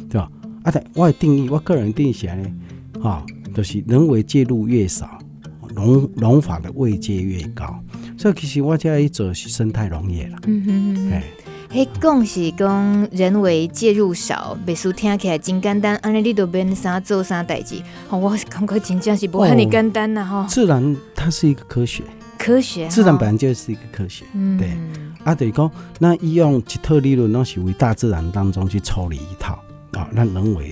[0.09, 0.31] 对吧？
[0.63, 2.49] 啊，在我的定义，我个人定义起来呢，
[3.01, 5.19] 哈、哦，就是人为介入越少，
[5.75, 7.77] 农农法的位阶越高。
[8.21, 10.37] 所以其实我这一做是生态农业啦。
[10.45, 11.23] 嗯哼哼，哎，
[11.71, 17.81] 嘿，讲是讲人为介入少，别说听起来真简单，安尼你都免啥做啥代志。
[18.11, 20.45] 我感觉真正是不很简单呐哈。
[20.47, 22.03] 自然它是一个科学，
[22.37, 24.23] 科学，自然本来就是一个科学。
[24.35, 24.69] 嗯，对。
[25.23, 29.53] 啊，等于讲，那伊用一套理论，拢是为大自然当中去抽离一套
[29.93, 30.71] 啊，那人为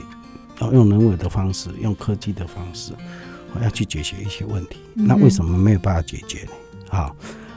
[0.62, 2.92] 要用人为的方式，用科技的方式，
[3.56, 4.78] 我要去解决一些问题。
[4.94, 6.52] 那为什么没有办法解决呢？
[6.90, 7.16] 好。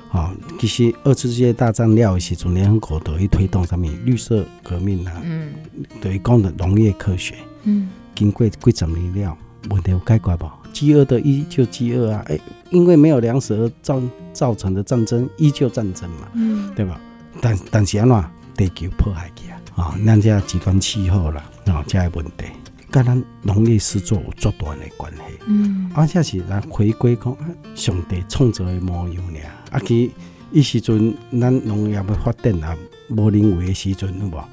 [0.08, 5.12] 好，其实二次世界大战了的时阵，联合国都会推动什么绿色革命啊？
[5.24, 5.54] 嗯，
[6.02, 7.34] 对，讲的农业科学。
[7.62, 9.38] 嗯，经过几十年了，
[9.70, 10.46] 问题有解决不？
[10.70, 12.22] 饥饿的依旧饥饿啊！
[12.28, 14.02] 哎，因为没有粮食而造
[14.34, 16.28] 造成的战争依旧战争嘛。
[16.34, 17.00] 嗯，对吧？
[17.40, 19.56] 但但是安怎地球破坏去啊？
[19.76, 22.44] 啊，咱这极端气候啦，啊，这个问题
[22.92, 25.18] 跟咱农业施作有绝大的关系。
[25.46, 27.34] 嗯，而且是咱回归讲
[27.74, 29.40] 上帝创造的模样呢。
[29.70, 30.12] 啊，其
[30.52, 32.76] 伊时阵，咱农业要发展啊，
[33.08, 34.44] 无人为的时阵，有无？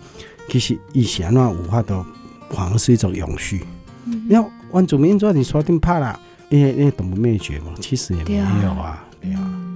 [0.48, 2.04] 其实以前啊，有法度，
[2.52, 3.66] 反而是一种永续。
[4.06, 6.18] 你看，原住民做你说定怕啦，
[6.50, 9.06] 因为因为动物灭绝嘛，其实也没有啊。
[9.22, 9.69] 对啊，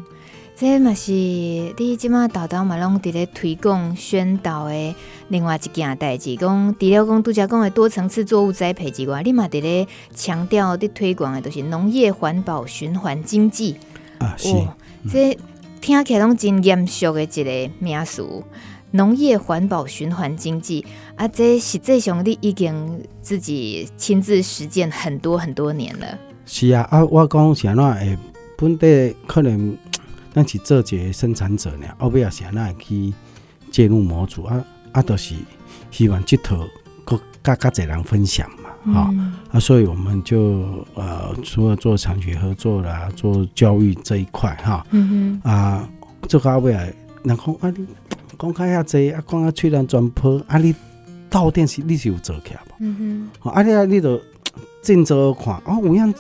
[0.63, 4.95] 这嘛是你即马豆豆嘛拢伫咧推广宣导的
[5.27, 13.75] 另外一件代志，讲除了讲拄则讲的多层次作物栽培之外，你嘛伫咧强调伫推广的都是农业环保循环经济
[14.19, 14.47] 啊，是。
[15.11, 15.37] 这
[15.81, 18.25] 听起来拢真严肃的一个名词，
[18.91, 20.85] 农业环保循环经济
[21.17, 26.07] 啊，这实际上你已经自己亲自实践很多很多年了。
[26.45, 28.17] 是啊，啊，我讲是安怎诶，
[28.57, 29.77] 本地可能
[30.33, 33.13] 咱是做一个生产者呢，后壁也是安怎去
[33.71, 35.35] 介入模组啊，啊，都是
[35.91, 36.57] 希望这套
[37.05, 38.49] 搁甲较侪人分享。
[38.85, 45.89] 好、嗯、啊，所以我们就呃，除了做产学合作啦，做教育这一块哈，嗯哼啊，
[46.27, 46.93] 做到尾来，
[47.23, 47.87] 然后啊，你
[48.37, 50.75] 讲开下这啊，讲啊，吹人转坡啊，你
[51.29, 52.73] 到底是你是有做起来无？
[52.79, 54.19] 嗯哼，啊，你啊，你都
[54.81, 56.13] 正着看哦，有样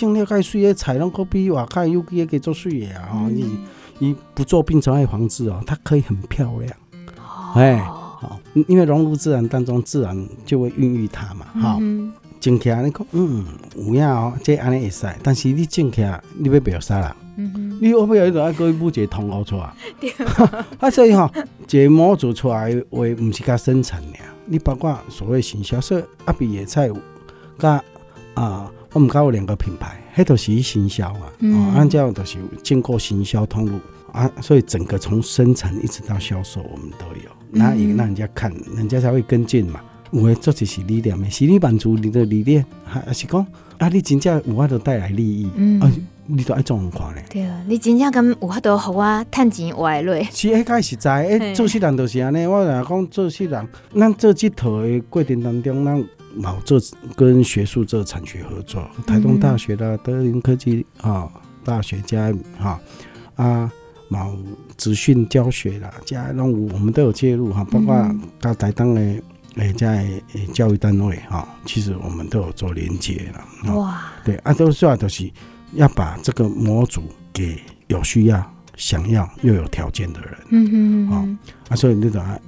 [0.00, 3.58] 种了介水的菜，拢可比外口有机个做水的啊，哦，你
[3.98, 6.72] 你不做病虫害防治哦，它可以很漂亮，
[7.54, 8.04] 哎、哦。
[8.20, 11.46] 好，因为融入自然当中，自然就会孕育它嘛。
[11.54, 11.78] 好，
[12.40, 13.44] 种起来你讲，嗯，
[13.76, 17.14] 有影哦，这安尼会使，但是你种起来，你要秒杀人。
[17.36, 19.72] 嗯哼，你后尾有一种爱搁补一个通告出来。
[20.00, 20.12] 对。
[20.80, 21.30] 啊，所以吼，
[21.70, 26.90] 一个模组出来话，唔是甲生产俩，你包括所谓行销，所以阿比野菜，
[27.56, 27.80] 甲
[28.34, 33.78] 啊，我们搞有两个品牌，迄都是行销啊，嗯，按照都是经过行销通路
[34.10, 39.80] 啊，所以整个从生产一直到销售，我们都有，那也让人家看，人家才会跟进嘛。
[40.10, 43.46] 有诶，这就是理念诶，是你满足你的理念，还是讲
[43.78, 43.88] 啊？
[43.88, 45.92] 你真正有法度带来利益，嗯，啊，
[46.26, 47.24] 你都爱这样看咧。
[47.30, 50.24] 对啊，你真正跟有法度互我趁钱活下来。
[50.24, 52.44] 是，迄个实在，诶，做事人就是安尼。
[52.46, 56.04] 我若讲做事人，咱做这套诶过程当中，咱
[56.36, 56.80] 冇做
[57.14, 61.30] 跟学术这产学合作，台东大学的德林科技啊，
[61.64, 62.80] 大学家哈
[63.36, 63.72] 啊，
[64.08, 64.36] 毛
[64.76, 69.22] 资讯教学啦，加拢有，我们都有介入哈，包括到台东的。
[69.56, 70.08] 诶，在
[70.54, 73.74] 教育单位哈，其实我们都有做连接了。
[73.74, 75.28] 哇，对啊，都是啊都是
[75.72, 80.38] 要把这个模组给有需要、想要又有条件的人。
[80.50, 81.38] 嗯嗯嗯。
[81.70, 82.40] 啊，所以你都要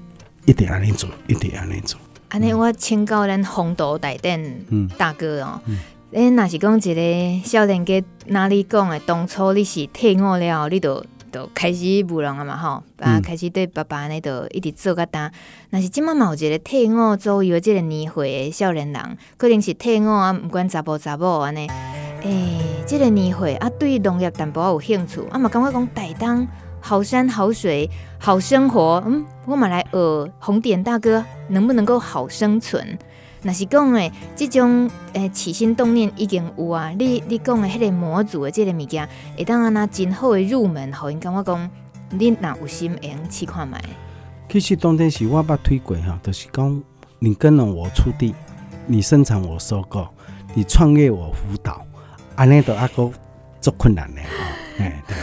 [0.45, 1.99] 一点按你做，一点按你做。
[2.31, 4.64] 安尼，我请教咱弘道台电
[4.97, 5.61] 大哥哦。
[6.12, 8.99] 诶，那是讲一个少年家哪里讲的？
[9.01, 11.05] 当初你是退伍了，你都。
[11.33, 15.33] 都开始务农啊嘛吼，啊开始对爸爸呢都一直做个单。
[15.71, 21.69] 那是今嘛嘛有一个退伍左右这个年岁的少年人，可能是退伍啊，不管查甫查某安尼。
[22.23, 26.49] 诶、欸，这个年会啊，对农业淡薄有兴趣，啊嘛感觉讲台东
[26.81, 27.88] 好山好水
[28.19, 32.99] 好生活，嗯，我嘛来学弘典大哥能不能够好生存？
[33.43, 36.90] 那是讲诶，这种诶起心动念已经有啊。
[36.99, 41.71] 你你讲诶，迄个模组诶，这个物件，会当安那真好诶入门，好因感觉讲，
[42.11, 43.83] 你若有心，会用试看卖。
[44.49, 46.83] 其实当天是我捌推过哈，就是讲
[47.19, 48.35] 你跟了我出地，
[48.87, 50.07] 你生产我收购，
[50.53, 51.81] 你创业我辅导，
[52.37, 53.11] 安尼都阿哥
[53.61, 54.29] 足困难的哈。
[54.81, 55.16] 哎，对，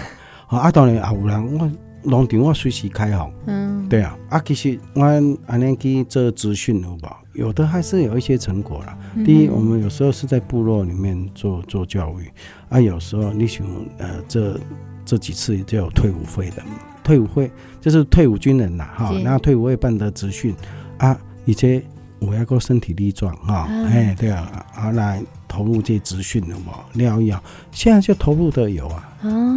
[0.47, 1.71] 啊，当然也有人我
[2.03, 6.99] 农场我随时开放，嗯，对啊，啊，其实我安尼去做资讯有无？
[7.33, 8.97] 有的还是有一些成果啦。
[9.25, 12.31] 第一，我们有时候是在部落里面做做教育。
[12.69, 14.59] 啊，有时候你想呃，这
[15.05, 16.63] 这几次就有退伍会的，
[17.03, 20.55] 退伍会就是退伍军人呐，哈，然后退伍会办的资讯。
[20.97, 21.81] 啊，以前
[22.19, 27.39] 我要个身体力壮哈，哎，对啊，啊来投入这资讯的嘛，疗养，
[27.71, 29.06] 现在就投入的有啊，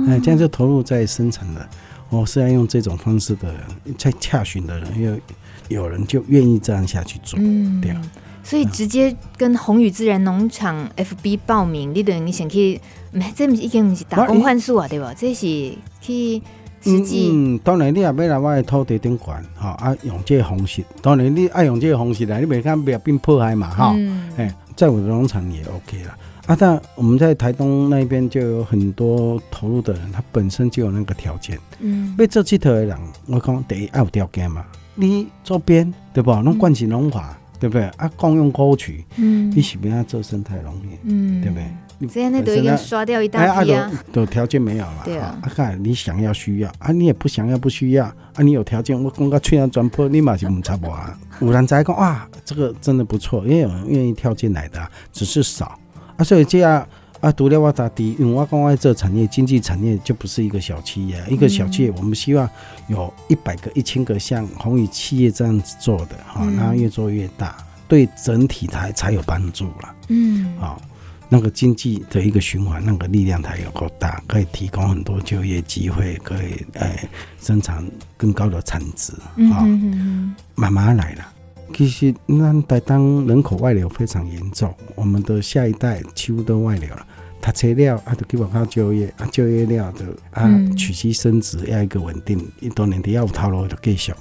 [0.08, 1.68] 哎，这样就投入在生产了，
[2.08, 3.62] 我是要用这种方式的人，
[3.96, 5.18] 在洽询的人又。
[5.68, 8.02] 有人就愿意这样下去做，嗯，对啊，
[8.42, 12.80] 所以直接跟宏宇自然农场 FB 报名，你等于你先去，
[13.36, 15.14] 这不是已经不是打工换宿啊，对吧？
[15.16, 16.42] 这是去
[16.82, 17.30] 实际。
[17.32, 23.94] 嗯，当然你也要来我的土地顶管，哈啊，用这个方式，当然你爱用这个方式来，你别看不要变破坏嘛，哈，
[24.36, 26.18] 哎，在我的农场也 OK 了
[26.50, 26.56] 啊。
[26.58, 34.64] 但我们在台东那边就有很多投入的人，他本身就有那个条件，嗯，被这几头的人，我讲第一爱有条件嘛。
[34.94, 36.32] 你周边对不？
[36.42, 37.84] 弄惯起农法，对不对？
[37.96, 41.64] 啊，共用沟渠，嗯，你是不要做生态农业，嗯，对不对？
[42.02, 45.38] 你这样那都已经刷掉一大批啊，都条件没有了，对啊。
[45.42, 51.18] 啊，看你想要需要啊，你也不想要不需要啊，你有条件，我讲个吹完转破，立马就唔差不多啊。
[51.40, 54.80] 有人在讲哇，这个真的不错，因为有人愿意跳进来的，
[55.12, 55.78] 只是少
[56.20, 56.86] 啊，所以这样。
[57.20, 62.48] 啊，独了我打的，因为我讲我这产业经济产业就不是一个小企业，一个小企业，我们希望
[62.88, 67.54] 有一百个、一千个像宏宇企业这样子做的哈，然后越做越大，
[67.86, 69.94] 对整体才才有帮助了。
[70.08, 70.80] 嗯，好，
[71.28, 77.06] 那个经济的一个循环，那个力量才有够大，可以提供很多就业机会，可以哎
[77.38, 79.12] 生产更高的产值。
[79.52, 79.66] 好，
[80.54, 81.32] 慢慢来了。
[81.72, 87.06] 其实那台东人口外流非常严重，我们的下一代几乎都外流了。
[87.42, 94.12] 他切了啊，就基本上就业啊，就业了就啊，娶妻生子要一个稳定，一多年的要有套路的继续。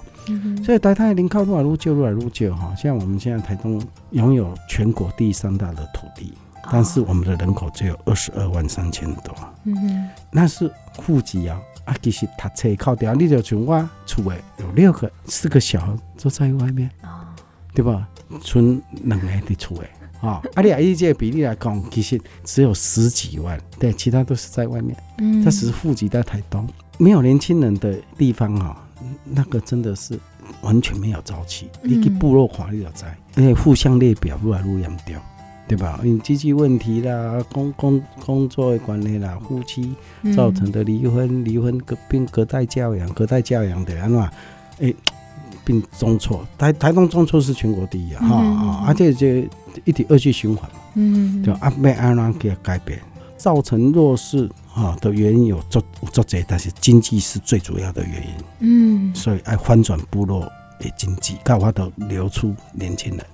[0.64, 2.74] 所以台东人口越来越少，越来越少哈。
[2.76, 3.82] 像我们现在台东
[4.12, 6.34] 拥有全国第三大的土地，
[6.72, 9.36] 但是我们的人口只有二十二万三千多。
[9.66, 16.90] 嗯哼，那是户籍啊啊，其实他切靠掉，你就从我厝诶有六个四个小孩都在外面，
[17.80, 18.06] 对吧？
[18.42, 19.90] 存两个的厝诶。
[20.20, 24.94] 啊，阿里阿依这比例来讲，其实只有十几万，对，其他都是在外面。
[25.20, 26.68] 嗯，他只是户籍在台东，
[26.98, 28.86] 没有年轻人的地方哈，
[29.24, 30.20] 那个真的是
[30.60, 31.70] 完全没有朝气。
[31.82, 33.06] 你去部落化你就知，
[33.38, 35.16] 而且互相列表越来越严重，
[35.70, 36.02] 对吧？
[36.04, 39.96] 因为经济问题啦，工工工作的关系啦，夫妻
[40.36, 44.20] 造成的离婚，离婚隔并隔代教养，隔代教养的安怎？
[44.82, 44.94] 哎，
[45.70, 49.48] 并中错，台台东中错是全国第一啊，哈啊，而且这。
[49.86, 50.70] 一体恶性循环。
[50.96, 53.00] 嗯，就阿要安怎给改变，
[53.38, 58.34] 造成弱势啊的原因有做做这，但是经济是最主要的原因。
[58.60, 60.42] 嗯，所以爱翻转部落
[60.80, 63.26] 的经济，搞法都流出年轻人。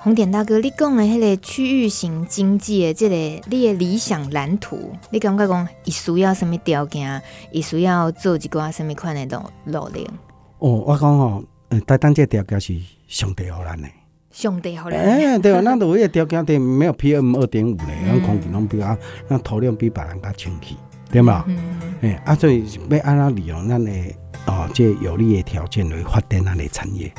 [0.00, 3.16] 红点大哥，你讲的迄个区域型经济的这个
[3.48, 7.22] 你的理想蓝图，你感觉讲伊需要什么条件？
[7.52, 10.08] 伊需要做一寡什么款的努努力？
[10.58, 11.44] 哦，我讲吼，呃，
[11.80, 13.88] 台东这条件是上帝予咱的，
[14.30, 14.98] 上帝好咱。
[14.98, 18.96] 哎，对啊，咱都有个条件，对，没有 PM 二点五嘞，咱空气拢比较，
[19.28, 20.76] 咱土壤比别人较清气，
[21.10, 21.44] 对嘛？
[21.46, 21.80] 嗯。
[22.02, 23.90] 哎，啊，所以要按怎利用咱的
[24.46, 27.12] 哦，这有利的条件来发展咱的产业，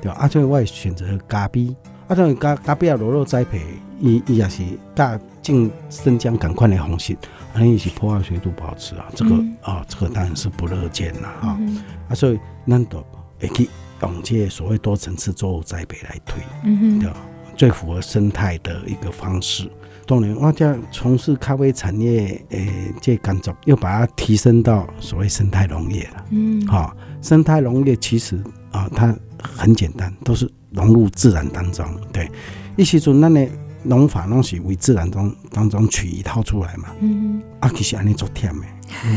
[0.00, 0.18] 对吧？
[0.20, 1.74] 啊，所以我会选择咖啡。
[2.06, 3.60] 啊，所以，咖咖啡啊，落落栽培，
[3.98, 4.62] 伊伊也是
[4.94, 7.16] 甲种生姜赶快的方式，
[7.54, 11.82] 啊，伊是破坏水土保持啊，这个啊、嗯哦，这个当然是不乐见啦，哈、嗯。
[12.08, 12.38] 啊，所以
[12.68, 13.02] 咱都
[13.40, 13.70] 会去
[14.12, 17.10] 用这所谓多层次作物栽培来推，嗯对，
[17.56, 19.70] 最符合生态的一个方式。
[20.06, 28.36] 当然，我将从事咖啡产业，诶，这工作又把它提升到所谓生态农业了，嗯，好、哦，生态农业其实
[28.70, 30.50] 啊、哦，它很简单，都是。
[30.74, 32.28] 融入自然当中，对，
[32.76, 33.48] 一时阵咱的
[33.84, 36.88] 农法拢是为自然中当中取一套出来嘛。
[36.98, 38.66] 嗯，啊，其实安尼做忝的，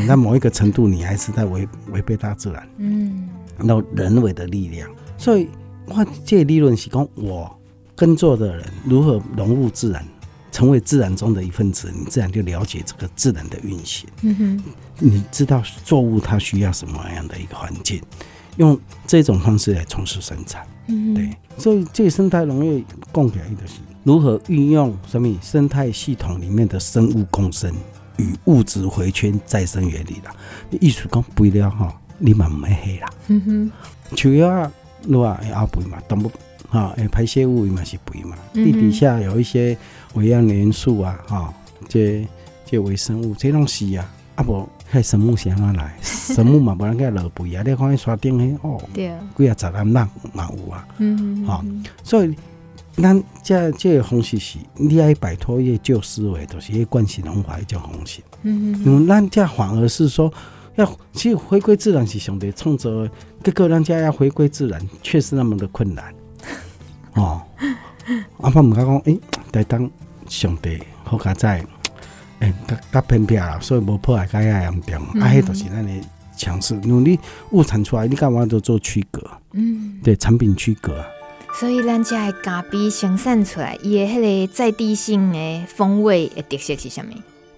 [0.06, 2.70] 那某一个程度你还是在违违背大自然。
[2.78, 3.28] 嗯，
[3.60, 5.48] 然后人为的力量，所以
[5.86, 7.50] 我这理论是讲，我
[7.96, 10.06] 耕作的人如何融入自然，
[10.52, 14.08] 成为自然中的一份子，你自然就了解这个自然的运行。
[14.22, 14.64] 嗯哼，
[15.00, 18.02] 你知道作物它需要什么样的一个环境，
[18.58, 20.66] 用这种方式来从事生产。
[20.88, 22.84] 嗯，对，所以这生态农业
[23.14, 27.74] 讲起来就是如何运用什么生态系统里面的生物共生
[28.18, 30.34] 与物质回圈再生原理啦。
[30.70, 33.10] 你意思讲肥料哈，你嘛唔会黑啦。
[33.28, 33.72] 嗯哼，
[34.18, 34.72] 树叶啊，
[35.04, 36.32] 你话会肥嘛，动物
[36.70, 38.38] 哈，诶，排泄物嘛是肥嘛。
[38.54, 39.78] 地底下有一些
[40.14, 41.54] 微量元素啊，哈，
[41.88, 42.28] 这
[42.66, 44.68] 这微生物这拢是啊，啊不。
[44.90, 45.94] 迄神木是安怎来？
[46.02, 47.62] 神木嘛，无人个落肥啊！
[47.66, 50.88] 你看迄山顶迄哦，对啊，几啊十万人嘛有啊。
[51.00, 52.34] 嗯好、嗯哦，所以
[52.96, 58.22] 咱这这个方式是，你爱摆脱一个旧思维，都、就是一惯性农法一种方式。
[58.44, 58.86] 嗯嗯。
[58.86, 60.32] 因为咱这反而是说，
[60.78, 63.12] 要其实回归自然是上帝创造的，
[63.44, 66.12] 各个人家要回归自然，确实那么的困难。
[67.14, 67.42] 哦。
[68.38, 69.20] 阿爸唔敢讲，诶、欸，
[69.52, 69.92] 在当
[70.30, 71.62] 上帝好加在。
[72.40, 75.06] 诶，较较偏僻啦，所以无破坏，较严重。
[75.16, 75.92] 嗯、啊，迄都是咱的
[76.38, 76.74] 强势。
[76.84, 77.20] 因为你
[77.52, 79.22] 物产出来，你干嘛都做区隔？
[79.54, 81.04] 嗯，对，产品区隔。
[81.60, 87.08] 所以咱家的咖啡生产出来，伊的迄个在地性的风味的特色是啥物？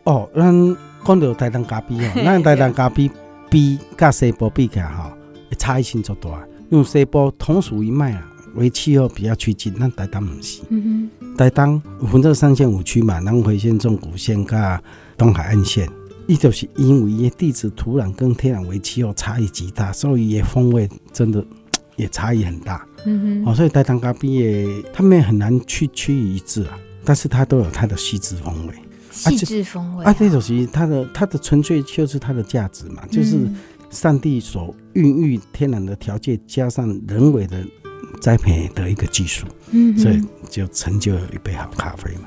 [0.05, 3.09] 哦，咱讲到台东咖啡吼， 咱台东咖啡
[3.49, 5.11] 比甲西部比起来吼，
[5.57, 6.29] 差异性足大。
[6.69, 8.25] 因为西部同属一脉啊。
[8.55, 10.63] 为气候比较趋近，咱台东不是。
[10.69, 11.79] 嗯哼，台东
[12.11, 14.81] 分做三县五区嘛，南回县、纵谷县、甲
[15.15, 15.87] 东海岸线，
[16.25, 21.45] 伊就是因为伊地质、土壤跟天然为气候差异极大，所以伊风味真的
[21.95, 22.83] 也差异很大。
[23.05, 28.73] 嗯哼，哦，所以台东咖啡也，他们很难去趋于一致啊，但是它都有它的细致风味。
[29.19, 33.37] 细致风味啊，啊，这就是它的它的纯粹就是它的价值嘛，就是
[33.89, 37.63] 上帝所孕育天然的条件，加上人为的。
[38.21, 42.23] 栽培的一个技术，嗯，所以就成就了一杯好咖啡嘛。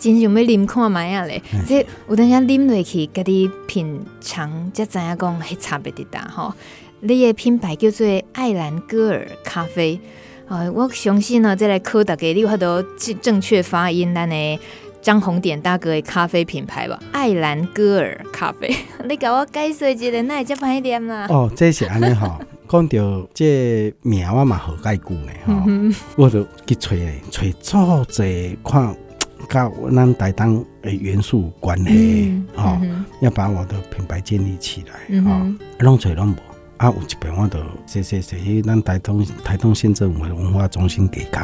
[0.00, 6.52] 真想要啉看卖啊嘞，即有等下啉落去，家己品尝，才知影讲迄差别的大吼。
[7.00, 10.00] 你的品牌叫做艾兰戈尔咖啡，
[10.48, 14.58] 啊，我相信呢，再来考大家，你有法度正正确发音咱的
[15.04, 16.98] 张红点大哥的咖啡品牌吧？
[17.12, 18.74] 艾兰戈尔咖啡，
[19.06, 21.26] 你给我介绍一下，那会这歹念啦？
[21.28, 22.40] 哦，这是安尼吼。
[22.66, 25.62] 讲到这名我嘛好解句呢哈，
[26.16, 28.96] 我就去找嘞，找做这看，
[29.46, 32.80] 甲咱台东的元素关系哈，
[33.20, 35.46] 要把我的品牌建立起来哈，
[35.80, 36.36] 拢找拢无
[36.78, 41.42] 啊，有一边我就谢谢谢咱台东台东县政府的文化中心给卡，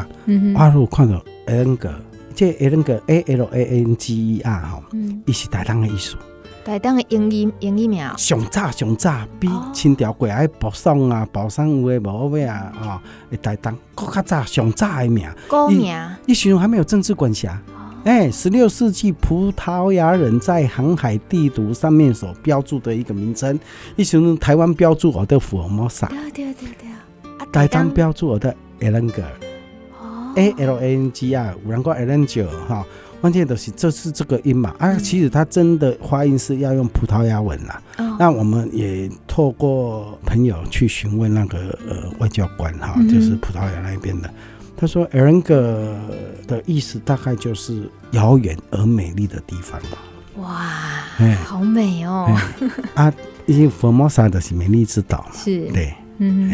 [0.56, 1.94] 啊，如果看到 N 个，
[2.41, 4.82] 这 N 个 A L A N G E R 哈，
[5.26, 6.16] 伊是台东的意思。
[6.64, 13.03] 台东的英语英语名，上早上早比清朝过来宝山啊，宝山有诶无咩啊，啊，
[13.43, 17.61] 台东搁较早上早的名，古名，一时还没有政治管辖。
[18.05, 23.61] 哎，十六世纪葡萄牙人在航海地图上面所标注的一个名称，
[23.97, 27.91] 一时台湾标注我的福尔摩沙，对对对对，台东。
[27.91, 28.99] 标注我的 L
[30.36, 32.84] A N G R，有人讲 Alengir 哈。
[33.20, 34.74] 关键都是这是这个音嘛。
[34.78, 37.82] 啊，其实它真的发音是要用葡萄牙文啦。
[37.98, 44.30] 嗯、那我们也透过朋友去询问那个呃外交官哈，就是葡萄牙那边的，
[44.74, 45.94] 他说艾伦格
[46.48, 49.98] 的意思大概就是遥远而美丽的地方吧。
[50.36, 50.72] 哇，
[51.18, 52.34] 哎，好美哦！
[52.94, 53.12] 啊，
[53.44, 56.50] 因为佛摩萨的是美丽之岛嘛，是，对，嗯，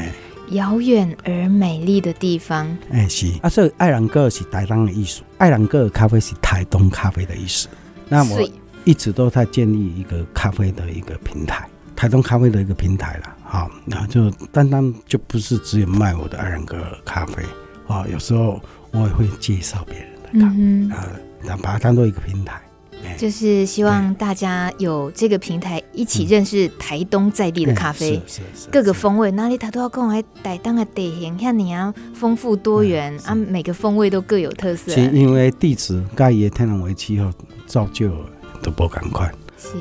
[0.50, 3.26] 遥远而美丽的地方，哎，是。
[3.42, 7.68] 啊，所以爱兰格尔是台东的艺术，爱兰格尔咖啡是台东咖啡的意思。
[8.08, 8.48] 那我
[8.84, 13.36] 一直都在建立一个咖啡的一个平台，台东咖啡的一个平台了。
[13.42, 17.42] 好，然后就单单就不是只有卖我的爱兰格尔咖啡
[17.88, 18.60] 啊，有时候
[18.92, 21.06] 我也会介绍别人的咖啡，嗯、啊，
[21.42, 22.60] 然后把它当做一个平台。
[23.16, 28.20] 就是希望大家有这个平台，一起认识台东在地的咖啡，
[28.70, 34.92] 各个风味，哪里他都要跟我台东的地形，像你啊，丰富多元啊，每个风味都各有特色。
[34.92, 37.30] 是因为地质、盖叶、天然为气候
[37.66, 38.10] 造就
[38.62, 39.26] 都不赶快，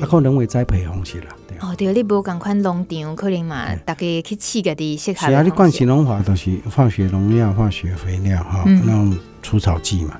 [0.00, 1.26] 啊，可能人为栽培方式啦。
[1.60, 5.26] 哦，对，你无赶快农场，可能嘛，大家去试个的适合。
[5.26, 10.18] 是啊，你惯行农法都是化学农药、化学肥料哈，那种除草剂嘛。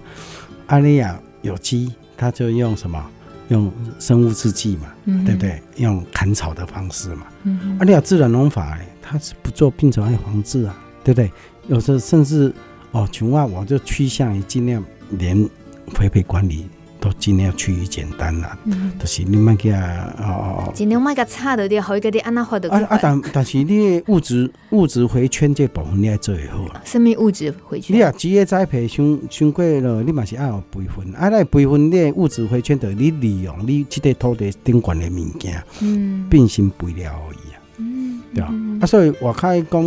[0.66, 1.92] 阿丽亚有机。
[2.16, 3.04] 他就用什么？
[3.48, 5.62] 用生物制剂嘛，嗯、对不对？
[5.76, 7.28] 用砍草的方式嘛。
[7.44, 11.30] 嗯哼，啊，你要自然农法，他是不做病虫害防治啊，对不对？
[11.68, 12.52] 有时候甚至
[12.90, 15.48] 哦，穷啊，我就趋向于尽量连
[15.94, 16.68] 肥肥管理。
[17.07, 18.59] 都尽量趋于简单啦，
[18.98, 22.68] 就是你卖给啊哦哦，尽量卖个差的点，好一个点安那发的。
[22.68, 26.82] 啊啊，但但是你物质物质回圈这部分你要做会好啊。
[26.84, 27.96] 什么物质回圈？
[27.96, 31.14] 你啊，职业栽培伤伤过了，你嘛是爱有备份。
[31.14, 37.57] 啊，来备份你物质回圈的，你利用你这块土地顶悬的物件，嗯，变成肥料而已啊。
[37.76, 38.52] 嗯，对啊？
[38.80, 39.80] 啊，所以我开讲，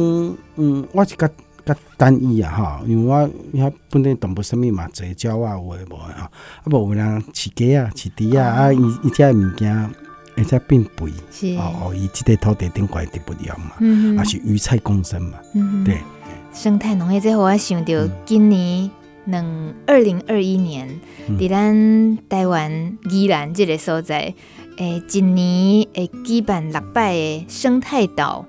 [0.55, 1.29] 嗯，我是个。
[1.65, 3.29] 较单一啊，哈，因为我
[3.59, 6.31] 遐本地动物啥物嘛，侪鸟啊，有诶无诶哈，
[6.63, 9.89] 啊无有人饲鸡啊，饲猪啊，啊，伊伊只物件，
[10.35, 11.55] 会使变肥，是。
[11.57, 15.97] 哦，伊即个土地顶怪得不了嘛，嗯，也是鱼菜共生嘛，嗯，对。
[16.53, 17.93] 生态农业这，我想到
[18.25, 18.89] 今年
[19.25, 19.45] 两
[19.85, 20.89] 二零二一年，
[21.37, 24.33] 伫咱台湾宜兰这个所在，
[24.77, 28.45] 诶，一年会举办六摆诶生态岛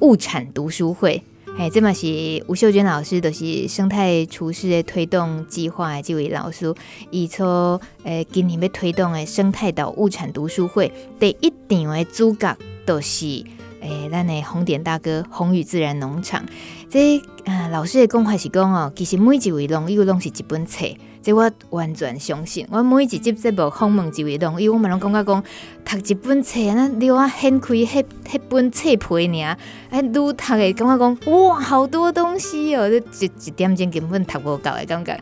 [0.00, 1.22] 物产读书会。
[1.58, 2.06] 哎，这嘛是
[2.48, 6.74] 吴秀娟老师，就是生态厨师的推动计划的这位老师，
[7.10, 10.90] 伊从诶今年要推动诶生态岛物产读书会
[11.20, 13.26] 第一场诶主角，就是
[13.80, 16.44] 诶咱的红点大哥红宇自然农场。
[16.88, 20.86] 这啊老师的讲法是讲哦，其实每一位农友拢是一本册。
[21.22, 22.66] 这我完全相信。
[22.70, 25.44] 我每一集节目访问一位农友，我嘛拢感觉讲，
[25.84, 29.56] 读一本册，那你我掀开迄迄本册皮尔，
[29.90, 35.18] 哎，愈读诶，感觉讲，哇，好多东西哦，这一一点钟根本读无够诶感觉。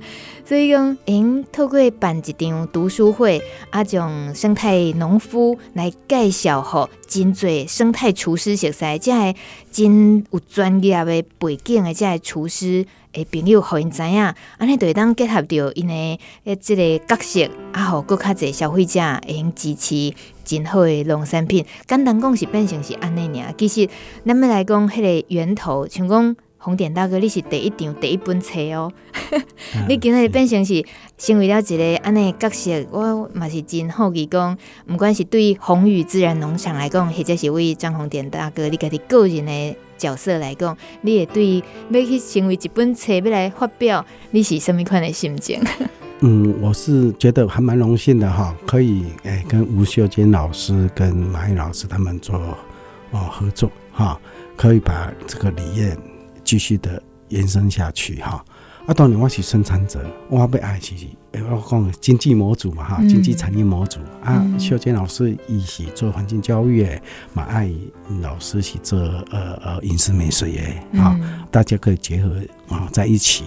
[0.46, 9.34] 所以讲，因透过办一场读书会，啊，将生态农夫来介绍，吼，真侪生态厨师熟悉，即个
[9.70, 12.86] 真有专业的背景的，即个厨师。
[13.12, 14.22] 诶，朋友，互因知影，
[14.58, 21.64] 安尼就会当结合着因诶诶，即个角色，啊，互搁较侪消费者会用支持真好诶农产品。
[21.88, 23.88] 简单讲是变成是安尼尔，其实
[24.24, 28.92] 咱要来讲迄个源头，像讲红点大哥，你是第一场第一本册哦，
[29.88, 30.84] 你今日变成是
[31.18, 34.56] 成为了一个安尼角色，我嘛是真好奇讲，
[34.88, 39.76] 毋管是对红宇自然农场来讲，或者是为张红点大哥，你家己个人诶。
[40.00, 45.60] 角色来讲，你也对要去成为一本册要来发表，你是什么款的心情？
[46.22, 52.38] 嗯，我是觉得还蛮荣幸的哈，可以诶、欸、跟吴秀娟老师跟马玉老师他们做
[53.10, 54.20] 哦合作哈，
[54.56, 55.96] 可以把这个理念
[56.44, 58.44] 继续的延伸下去哈。
[58.86, 60.94] 啊，当然我是生产者，我要爱是。
[61.32, 64.58] 诶，我讲经济模组嘛，哈，经济产业模组、嗯、啊。
[64.58, 66.86] 秀娟老师一起做环境教育，
[67.32, 67.70] 马爱
[68.20, 68.98] 老师是做
[69.30, 73.44] 呃呃饮食美食诶，啊，嗯、大家可以结合啊在一起。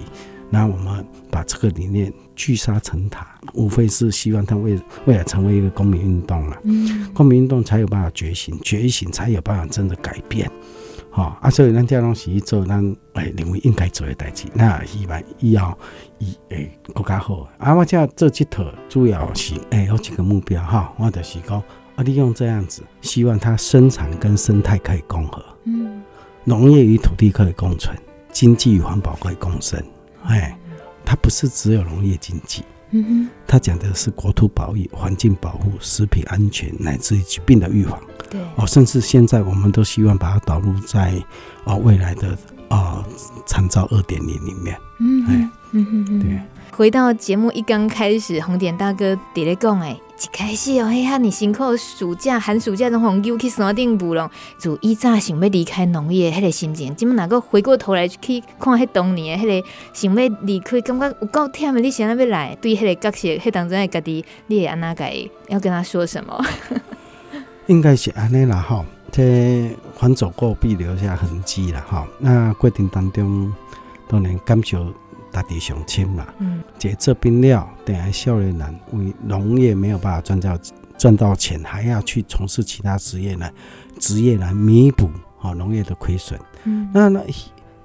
[0.50, 6.58] 那我们把这个理念聚沙成塔，无非是希望它未未来成为一个公民运动了。
[6.64, 10.50] 嗯，公民运动才有办法觉醒，觉醒才有办法真的改变。
[11.16, 12.84] 好啊，所以咱这东西做，咱
[13.14, 15.78] 诶认为应该做的代志，那希望以后
[16.18, 17.47] 以诶更加好。
[17.59, 21.61] 啊，我这做这套主要是诶有几个目标哈，我就是讲
[21.95, 26.01] 啊，利用这样子，希望它生产跟生态可以共和，嗯，
[26.43, 27.95] 农业与土地可以共存，
[28.32, 29.80] 经济与环保可以共生。
[30.24, 30.57] 哎，
[31.05, 32.64] 它不是只有农业经济，
[32.94, 38.00] 嗯哼，它讲的是国土保育、环境保护、食品安全，乃至于疾病的预防。
[38.30, 41.14] 对哦，甚至现在我们都希望把它导入在
[41.66, 42.38] 哦未来的
[42.70, 43.04] 啊
[43.46, 44.78] 长照二点零里面。
[45.00, 46.39] 嗯，嗯，嗯哼哼，对。
[46.72, 66.41] 回到节目一刚开始，红点大哥在咧讲诶，一开始哦，嘿，哈，你辛苦暑假、寒暑假拢红丢去山顶务农，就以早想要离开农业，迄个心情，今麦哪个回过头来去看迄当年迄个想要离开，感觉有够忝的，你现在要来，对迄个角色，迄当中诶家己，你会安怎个要跟他说什么？
[67.67, 72.07] 应该是安尼啦，吼，这凡走过必留下痕迹啦，吼。
[72.19, 73.51] 那过程当中，
[74.07, 74.88] 当然感受。
[75.34, 80.58] 大地上亲嘛，嗯，这做冰料，等下少年人为农业没有办法赚到
[80.98, 83.50] 赚到钱，还要去从事其他职业呢
[84.00, 85.10] 职业来弥补
[85.42, 86.40] 啊农业的亏损。
[86.66, 87.20] 嗯，那那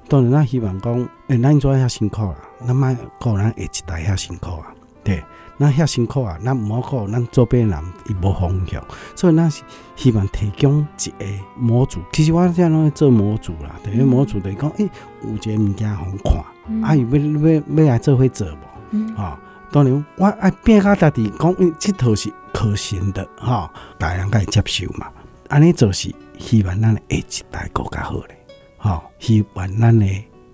[0.09, 0.95] 当然，那希望讲，
[1.29, 4.73] 诶、欸，咱做遐辛苦啦，那么个人下一代遐辛苦啊，
[5.03, 5.25] 对，
[5.61, 7.79] 那遐辛苦啊，那唔好讲，咱周边人
[8.09, 8.83] 伊无方向，
[9.17, 9.63] 所以咱是
[9.97, 12.01] 希望提供一个模组。
[12.13, 14.91] 其实我现在拢做模组啦，等于模组等于讲，诶、欸，
[15.25, 16.83] 有一个物件好看。
[16.83, 18.59] 啊，伊要要要来做伙做无？
[18.93, 19.39] 嗯，吼、哦，
[19.73, 25.09] 当然我爱变甲家己讲，因这套是可行的，吼、哦，大家可以接受嘛。
[25.49, 28.39] 安尼做是希望咱下一代更加好咧，
[28.77, 30.07] 吼、哦，希望咱的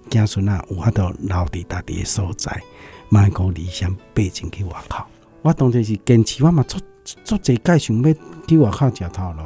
[0.09, 2.63] 子孙啊有法度留伫家己的所在，
[3.15, 5.05] 莫讲离乡背井去外口。
[5.43, 6.81] 我当初是坚持，我嘛做
[7.23, 8.15] 做这届想要
[8.49, 9.43] 去外口食头路，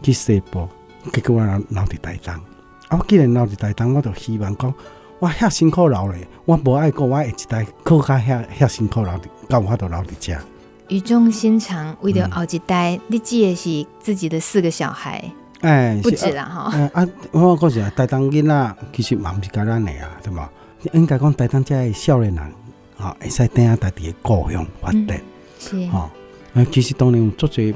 [0.00, 0.68] 去西部，
[1.12, 2.32] 结果我留留伫台东。
[2.34, 4.72] 啊，我既然留伫台东，我就希望讲。
[5.18, 10.38] 我遐辛苦留咧，我无爱过，我下一代更加遐遐辛苦留，到我都留伫遮。
[10.86, 15.28] 语重心长，为了后一代，嗯、你记的是自己的四个小孩，
[15.62, 16.60] 哎、欸，不止啦哈。
[16.72, 20.48] 啊，啊我讲实，台东囡仔其实嘛毋是甲咱的啊，对嘛？
[20.92, 22.52] 应该讲台东遮的少年人，
[22.98, 25.22] 啊，会使等下家己的故乡发展，嗯、
[25.58, 26.10] 是哈。
[26.54, 27.74] 啊，其实当年有足侪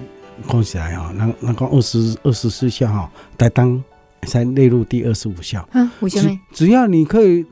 [0.49, 3.09] 讲起来吼，咱咱讲二十二十四孝吼，
[3.39, 3.83] 台东。
[4.25, 5.69] 才列入第二十五孝。
[5.73, 7.45] 嗯，只只要你可以，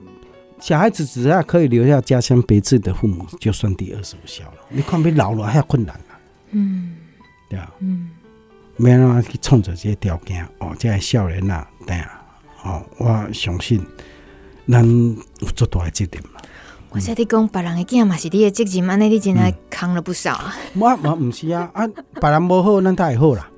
[0.60, 4.52] 小孩子只要可以留下家乡别致的父母，就算第二十五孝了。
[4.68, 6.14] 你看，比老了还要困难啊。
[6.52, 6.94] 嗯，
[7.48, 7.68] 对啊。
[7.80, 8.10] 嗯，
[8.76, 12.22] 没办法去创造这些条件哦，这些少年啊，对啊。
[12.62, 13.84] 哦，我相信
[14.68, 14.88] 咱
[15.40, 16.40] 有做大的责任嘛。
[16.92, 20.54] 我在你讲，别人的囝嘛是你的责任，安尼你真系扛了不少啊。
[20.74, 23.48] 我我唔是啊，啊，别人无好，咱才会好啦。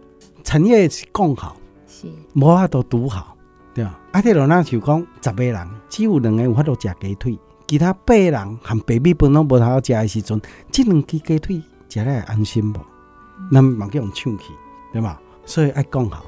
[0.44, 1.56] 产业是讲好。
[1.86, 3.34] 是无法度拄好，
[3.72, 3.98] 对啊。
[4.12, 12.80] 啊，这落那就讲十个人，只有两个有法度食鸡腿，其他八个人含白米饭拢无通好食的时阵，即两支鸡腿食来安心无？
[13.50, 14.44] 咱嘛叫用抢去，
[14.92, 15.18] 对吧？
[15.46, 16.22] 所以爱讲好，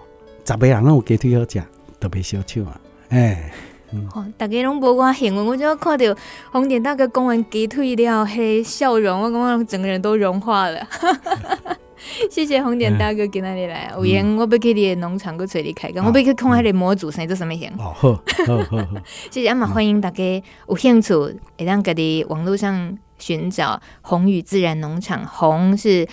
[0.47, 1.63] 十个人拢有鸡腿好食，
[2.01, 2.81] 特别小抢啊！
[3.11, 3.53] 哎、欸，
[3.95, 6.05] 嗯、哦，大家拢无我幸运，我就看到
[6.51, 10.81] 红点大哥讲完鸡腿了，嘿，笑容，我感觉整个人都融化了。
[12.31, 17.71] 谢谢红点大哥今天来，有缘我要去你的农场去找你开工，我要去看那个模组生做什么型。
[17.79, 18.87] 哦，好，好，好，好。
[19.31, 21.15] 谢谢，阿妈欢迎大家有兴趣，
[21.57, 25.25] 会当家己网络上寻找红宇自然农场。
[25.25, 26.07] 红是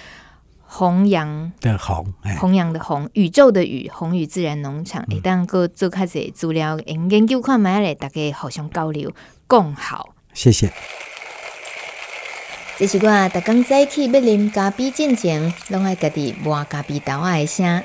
[0.74, 5.06] 弘扬的弘，弘扬的弘，宇宙的宇，宏宇自然农场。
[5.10, 9.12] 会当个做开些资料，研究看买来，大家互相交流，
[9.48, 10.16] 共好。
[10.34, 10.72] 谢谢。
[12.78, 17.84] 这是我逐工早起要啉咖啡进前，拢爱家己磨咖啡豆仔的声。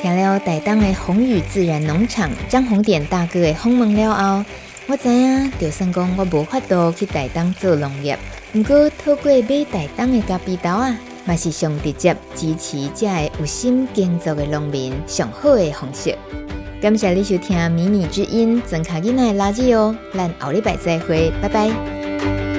[0.00, 4.44] 听了台东的宏宇自然农场张红点大哥的访问了后，
[4.86, 8.16] 我知影，就算讲我无法度去台东做农业，
[8.54, 16.16] 毋过透过买台东的咖啡豆仔，嘛是上直接支持这个有心建造的农民上好的方式。
[16.80, 22.51] 感谢你收听迷你之音，真卡囡仔的垃圾哦，咱后礼拜再会，拜拜。